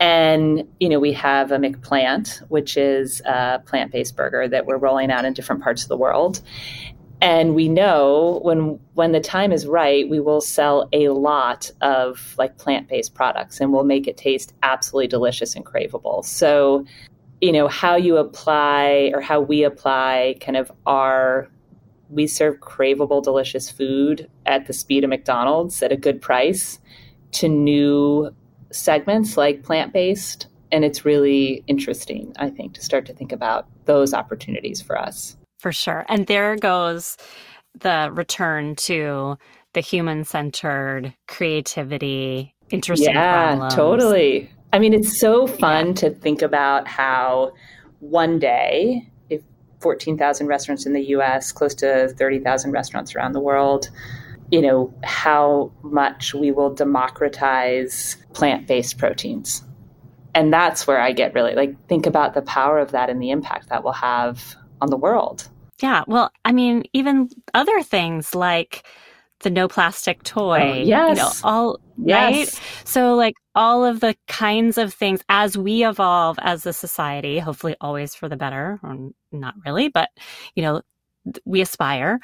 And, 0.00 0.66
you 0.80 0.88
know, 0.88 0.98
we 0.98 1.12
have 1.12 1.52
a 1.52 1.56
McPlant, 1.56 2.40
which 2.48 2.76
is 2.76 3.20
a 3.20 3.62
plant 3.64 3.92
based 3.92 4.16
burger 4.16 4.48
that 4.48 4.66
we're 4.66 4.76
rolling 4.76 5.12
out 5.12 5.24
in 5.24 5.34
different 5.34 5.62
parts 5.62 5.84
of 5.84 5.88
the 5.88 5.96
world. 5.96 6.40
And 7.20 7.54
we 7.54 7.68
know 7.68 8.40
when 8.42 8.80
when 8.94 9.12
the 9.12 9.20
time 9.20 9.52
is 9.52 9.68
right, 9.68 10.08
we 10.10 10.18
will 10.18 10.40
sell 10.40 10.88
a 10.92 11.10
lot 11.10 11.70
of 11.80 12.34
like 12.38 12.58
plant 12.58 12.88
based 12.88 13.14
products 13.14 13.60
and 13.60 13.72
we'll 13.72 13.84
make 13.84 14.08
it 14.08 14.16
taste 14.16 14.52
absolutely 14.64 15.06
delicious 15.06 15.54
and 15.54 15.64
craveable. 15.64 16.24
So, 16.24 16.84
you 17.40 17.52
know, 17.52 17.68
how 17.68 17.94
you 17.94 18.16
apply 18.16 19.12
or 19.14 19.20
how 19.20 19.40
we 19.40 19.62
apply 19.62 20.38
kind 20.40 20.56
of 20.56 20.72
our 20.86 21.48
we 22.12 22.26
serve 22.26 22.60
craveable, 22.60 23.22
delicious 23.22 23.70
food 23.70 24.28
at 24.46 24.66
the 24.66 24.72
speed 24.72 25.02
of 25.02 25.10
McDonald's 25.10 25.82
at 25.82 25.92
a 25.92 25.96
good 25.96 26.20
price 26.20 26.78
to 27.32 27.48
new 27.48 28.34
segments 28.70 29.36
like 29.36 29.62
plant 29.62 29.92
based. 29.92 30.46
And 30.70 30.84
it's 30.84 31.04
really 31.04 31.64
interesting, 31.66 32.32
I 32.38 32.50
think, 32.50 32.74
to 32.74 32.82
start 32.82 33.06
to 33.06 33.12
think 33.12 33.32
about 33.32 33.66
those 33.84 34.14
opportunities 34.14 34.80
for 34.80 34.98
us. 34.98 35.36
For 35.58 35.72
sure. 35.72 36.04
And 36.08 36.26
there 36.26 36.56
goes 36.56 37.16
the 37.78 38.10
return 38.12 38.76
to 38.76 39.36
the 39.74 39.80
human 39.80 40.24
centered 40.24 41.14
creativity, 41.28 42.54
interesting 42.70 43.14
yeah, 43.14 43.46
problems. 43.48 43.74
totally. 43.74 44.50
I 44.72 44.78
mean, 44.78 44.92
it's 44.94 45.18
so 45.18 45.46
fun 45.46 45.88
yeah. 45.88 45.92
to 45.94 46.10
think 46.10 46.42
about 46.42 46.88
how 46.88 47.52
one 48.00 48.38
day, 48.38 49.08
14,000 49.82 50.46
restaurants 50.46 50.86
in 50.86 50.92
the 50.92 51.02
US, 51.16 51.52
close 51.52 51.74
to 51.76 52.08
30,000 52.16 52.70
restaurants 52.70 53.14
around 53.14 53.32
the 53.32 53.40
world, 53.40 53.90
you 54.50 54.62
know, 54.62 54.94
how 55.02 55.72
much 55.82 56.34
we 56.34 56.50
will 56.52 56.74
democratize 56.74 58.16
plant 58.32 58.66
based 58.66 58.98
proteins. 58.98 59.62
And 60.34 60.52
that's 60.52 60.86
where 60.86 61.00
I 61.00 61.12
get 61.12 61.34
really 61.34 61.54
like, 61.54 61.76
think 61.88 62.06
about 62.06 62.34
the 62.34 62.42
power 62.42 62.78
of 62.78 62.92
that 62.92 63.10
and 63.10 63.20
the 63.20 63.30
impact 63.30 63.68
that 63.68 63.84
will 63.84 63.92
have 63.92 64.54
on 64.80 64.90
the 64.90 64.96
world. 64.96 65.48
Yeah. 65.80 66.04
Well, 66.06 66.30
I 66.44 66.52
mean, 66.52 66.84
even 66.92 67.28
other 67.54 67.82
things 67.82 68.34
like 68.34 68.86
the 69.42 69.50
no 69.50 69.68
plastic 69.68 70.22
toy. 70.22 70.60
Oh, 70.60 70.74
yes. 70.74 71.16
You 71.16 71.22
know, 71.22 71.30
all 71.44 71.80
yes. 71.98 72.32
right. 72.32 72.60
So 72.84 73.14
like 73.14 73.34
all 73.54 73.84
of 73.84 74.00
the 74.00 74.16
kinds 74.28 74.78
of 74.78 74.94
things 74.94 75.20
as 75.28 75.56
we 75.56 75.84
evolve 75.84 76.38
as 76.42 76.66
a 76.66 76.72
society, 76.72 77.38
hopefully 77.38 77.76
always 77.80 78.14
for 78.14 78.28
the 78.28 78.36
better, 78.36 78.80
or 78.82 79.10
not 79.30 79.54
really, 79.64 79.88
but 79.88 80.08
you 80.54 80.62
know, 80.62 80.82
we 81.44 81.60
aspire 81.60 82.18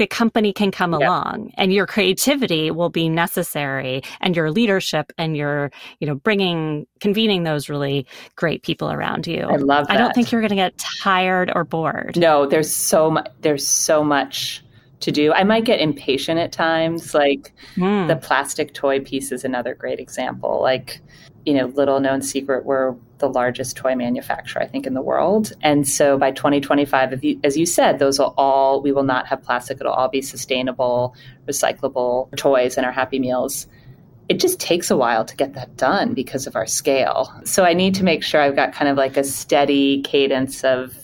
the 0.00 0.06
company 0.06 0.50
can 0.50 0.70
come 0.70 0.92
yep. 0.92 1.02
along 1.02 1.52
and 1.58 1.74
your 1.74 1.86
creativity 1.86 2.70
will 2.70 2.88
be 2.88 3.08
necessary 3.08 4.02
and 4.22 4.34
your 4.34 4.50
leadership 4.50 5.12
and 5.18 5.36
your 5.36 5.70
you 6.00 6.06
know 6.06 6.14
bringing 6.14 6.86
convening 7.00 7.42
those 7.42 7.68
really 7.68 8.06
great 8.34 8.62
people 8.62 8.90
around 8.90 9.26
you 9.26 9.42
i 9.42 9.56
love 9.56 9.86
that. 9.86 9.94
i 9.94 9.98
don't 9.98 10.14
think 10.14 10.32
you're 10.32 10.40
going 10.40 10.48
to 10.48 10.56
get 10.56 10.76
tired 10.78 11.52
or 11.54 11.64
bored 11.64 12.16
no 12.16 12.46
there's 12.46 12.74
so 12.74 13.10
much 13.10 13.28
there's 13.40 13.66
so 13.66 14.02
much 14.02 14.62
to 15.00 15.10
do 15.10 15.32
i 15.32 15.42
might 15.42 15.64
get 15.64 15.80
impatient 15.80 16.38
at 16.38 16.52
times 16.52 17.14
like 17.14 17.52
mm. 17.76 18.06
the 18.06 18.16
plastic 18.16 18.72
toy 18.74 19.00
piece 19.00 19.32
is 19.32 19.44
another 19.44 19.74
great 19.74 19.98
example 19.98 20.60
like 20.60 21.00
you 21.46 21.54
know 21.54 21.66
little 21.66 22.00
known 22.00 22.22
secret 22.22 22.64
we're 22.64 22.94
the 23.20 23.28
largest 23.28 23.76
toy 23.76 23.94
manufacturer, 23.94 24.60
I 24.60 24.66
think, 24.66 24.86
in 24.86 24.94
the 24.94 25.02
world. 25.02 25.52
And 25.62 25.86
so 25.86 26.18
by 26.18 26.32
2025, 26.32 27.22
as 27.44 27.56
you 27.56 27.66
said, 27.66 27.98
those 27.98 28.18
will 28.18 28.34
all, 28.36 28.82
we 28.82 28.90
will 28.90 29.04
not 29.04 29.26
have 29.28 29.42
plastic. 29.42 29.78
It'll 29.80 29.92
all 29.92 30.08
be 30.08 30.22
sustainable, 30.22 31.14
recyclable 31.46 32.34
toys 32.36 32.76
in 32.76 32.84
our 32.84 32.92
Happy 32.92 33.20
Meals. 33.20 33.68
It 34.28 34.40
just 34.40 34.58
takes 34.60 34.90
a 34.90 34.96
while 34.96 35.24
to 35.24 35.36
get 35.36 35.54
that 35.54 35.76
done 35.76 36.14
because 36.14 36.46
of 36.46 36.56
our 36.56 36.66
scale. 36.66 37.32
So 37.44 37.64
I 37.64 37.74
need 37.74 37.94
to 37.96 38.04
make 38.04 38.22
sure 38.24 38.40
I've 38.40 38.56
got 38.56 38.72
kind 38.72 38.88
of 38.88 38.96
like 38.96 39.16
a 39.16 39.24
steady 39.24 40.02
cadence 40.02 40.64
of 40.64 40.99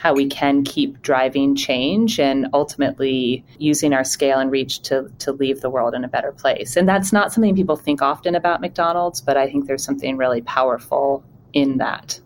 how 0.00 0.14
we 0.14 0.26
can 0.26 0.64
keep 0.64 1.02
driving 1.02 1.54
change 1.54 2.18
and 2.18 2.46
ultimately 2.54 3.44
using 3.58 3.92
our 3.92 4.02
scale 4.02 4.38
and 4.38 4.50
reach 4.50 4.80
to, 4.80 5.12
to 5.18 5.30
leave 5.30 5.60
the 5.60 5.68
world 5.68 5.92
in 5.92 6.04
a 6.04 6.08
better 6.08 6.32
place. 6.32 6.74
And 6.74 6.88
that's 6.88 7.12
not 7.12 7.34
something 7.34 7.54
people 7.54 7.76
think 7.76 8.00
often 8.00 8.34
about 8.34 8.62
McDonald's, 8.62 9.20
but 9.20 9.36
I 9.36 9.46
think 9.46 9.66
there's 9.66 9.84
something 9.84 10.16
really 10.16 10.40
powerful 10.40 11.22
in 11.52 11.76
that. 11.76 12.18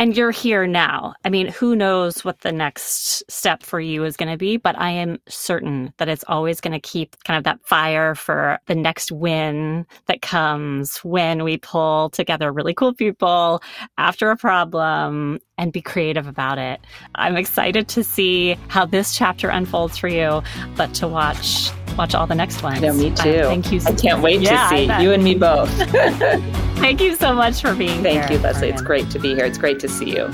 And 0.00 0.16
you're 0.16 0.30
here 0.30 0.66
now. 0.66 1.12
I 1.26 1.28
mean, 1.28 1.48
who 1.48 1.76
knows 1.76 2.24
what 2.24 2.40
the 2.40 2.52
next 2.52 3.22
step 3.30 3.62
for 3.62 3.78
you 3.78 4.02
is 4.04 4.16
going 4.16 4.30
to 4.30 4.38
be, 4.38 4.56
but 4.56 4.74
I 4.80 4.92
am 4.92 5.18
certain 5.28 5.92
that 5.98 6.08
it's 6.08 6.24
always 6.26 6.58
going 6.62 6.72
to 6.72 6.80
keep 6.80 7.22
kind 7.24 7.36
of 7.36 7.44
that 7.44 7.60
fire 7.66 8.14
for 8.14 8.58
the 8.64 8.74
next 8.74 9.12
win 9.12 9.84
that 10.06 10.22
comes 10.22 10.96
when 11.04 11.44
we 11.44 11.58
pull 11.58 12.08
together 12.08 12.50
really 12.50 12.72
cool 12.72 12.94
people 12.94 13.62
after 13.98 14.30
a 14.30 14.38
problem 14.38 15.38
and 15.58 15.70
be 15.70 15.82
creative 15.82 16.26
about 16.26 16.56
it. 16.56 16.80
I'm 17.16 17.36
excited 17.36 17.86
to 17.88 18.02
see 18.02 18.56
how 18.68 18.86
this 18.86 19.14
chapter 19.14 19.50
unfolds 19.50 19.98
for 19.98 20.08
you, 20.08 20.42
but 20.76 20.94
to 20.94 21.08
watch 21.08 21.70
watch 21.96 22.14
all 22.14 22.26
the 22.26 22.34
next 22.34 22.62
ones. 22.62 22.80
No, 22.80 22.92
me 22.92 23.10
too. 23.10 23.30
Uh, 23.30 23.48
thank 23.48 23.72
you. 23.72 23.80
I 23.86 23.92
can't 23.92 24.22
wait 24.22 24.40
yeah, 24.40 24.68
to 24.68 24.76
see 24.76 25.02
you 25.02 25.12
and 25.12 25.22
me 25.22 25.34
both. 25.34 25.70
thank 26.80 27.00
you 27.00 27.14
so 27.16 27.32
much 27.34 27.60
for 27.60 27.74
being 27.74 28.02
thank 28.02 28.14
here. 28.14 28.22
Thank 28.22 28.30
you, 28.32 28.38
Leslie. 28.38 28.68
Morgan. 28.68 28.74
It's 28.74 28.82
great 28.82 29.10
to 29.10 29.18
be 29.18 29.34
here. 29.34 29.44
It's 29.44 29.58
great 29.58 29.80
to 29.80 29.88
see 29.88 30.16
you. 30.16 30.28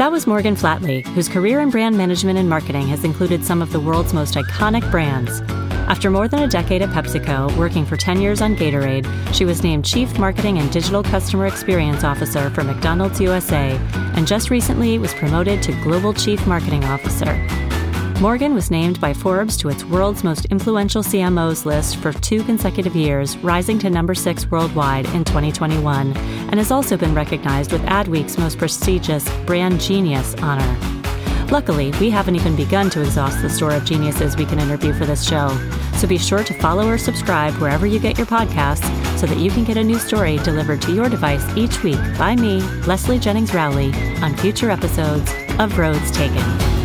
That 0.00 0.10
was 0.10 0.26
Morgan 0.26 0.56
Flatley, 0.56 1.06
whose 1.08 1.28
career 1.28 1.60
in 1.60 1.68
brand 1.68 1.96
management 1.96 2.38
and 2.38 2.48
marketing 2.48 2.88
has 2.88 3.04
included 3.04 3.44
some 3.44 3.60
of 3.60 3.70
the 3.70 3.80
world's 3.80 4.14
most 4.14 4.34
iconic 4.34 4.90
brands. 4.90 5.42
After 5.90 6.08
more 6.08 6.26
than 6.26 6.42
a 6.42 6.48
decade 6.48 6.80
at 6.80 6.88
PepsiCo, 6.88 7.54
working 7.58 7.84
for 7.84 7.96
10 7.96 8.20
years 8.20 8.40
on 8.40 8.56
Gatorade, 8.56 9.06
she 9.34 9.44
was 9.44 9.62
named 9.62 9.84
Chief 9.84 10.18
Marketing 10.18 10.56
and 10.58 10.72
Digital 10.72 11.02
Customer 11.02 11.46
Experience 11.46 12.04
Officer 12.04 12.48
for 12.50 12.64
McDonald's 12.64 13.20
USA, 13.20 13.76
and 14.14 14.26
just 14.26 14.48
recently 14.48 14.98
was 14.98 15.12
promoted 15.12 15.62
to 15.64 15.72
Global 15.82 16.14
Chief 16.14 16.46
Marketing 16.46 16.84
Officer. 16.84 17.34
Morgan 18.20 18.52
was 18.52 18.70
named 18.70 19.00
by 19.00 19.14
Forbes 19.14 19.56
to 19.56 19.70
its 19.70 19.82
world's 19.82 20.22
most 20.22 20.44
influential 20.46 21.02
CMOs 21.02 21.64
list 21.64 21.96
for 21.96 22.12
two 22.12 22.44
consecutive 22.44 22.94
years, 22.94 23.38
rising 23.38 23.78
to 23.78 23.88
number 23.88 24.14
six 24.14 24.50
worldwide 24.50 25.06
in 25.14 25.24
2021, 25.24 26.14
and 26.14 26.56
has 26.56 26.70
also 26.70 26.98
been 26.98 27.14
recognized 27.14 27.72
with 27.72 27.80
Adweek's 27.84 28.36
most 28.36 28.58
prestigious 28.58 29.26
Brand 29.46 29.80
Genius 29.80 30.34
honor. 30.42 30.76
Luckily, 31.50 31.92
we 31.92 32.10
haven't 32.10 32.36
even 32.36 32.54
begun 32.54 32.90
to 32.90 33.00
exhaust 33.00 33.40
the 33.40 33.48
store 33.48 33.72
of 33.72 33.86
geniuses 33.86 34.36
we 34.36 34.44
can 34.44 34.60
interview 34.60 34.92
for 34.92 35.06
this 35.06 35.26
show, 35.26 35.48
so 35.96 36.06
be 36.06 36.18
sure 36.18 36.44
to 36.44 36.52
follow 36.60 36.86
or 36.86 36.98
subscribe 36.98 37.54
wherever 37.54 37.86
you 37.86 37.98
get 37.98 38.18
your 38.18 38.26
podcasts 38.26 38.84
so 39.18 39.26
that 39.26 39.38
you 39.38 39.50
can 39.50 39.64
get 39.64 39.78
a 39.78 39.82
new 39.82 39.98
story 39.98 40.36
delivered 40.38 40.82
to 40.82 40.92
your 40.92 41.08
device 41.08 41.56
each 41.56 41.82
week 41.82 42.00
by 42.18 42.36
me, 42.36 42.60
Leslie 42.86 43.18
Jennings 43.18 43.54
Rowley, 43.54 43.94
on 44.20 44.36
future 44.36 44.70
episodes 44.70 45.32
of 45.58 45.78
Roads 45.78 46.10
Taken. 46.10 46.79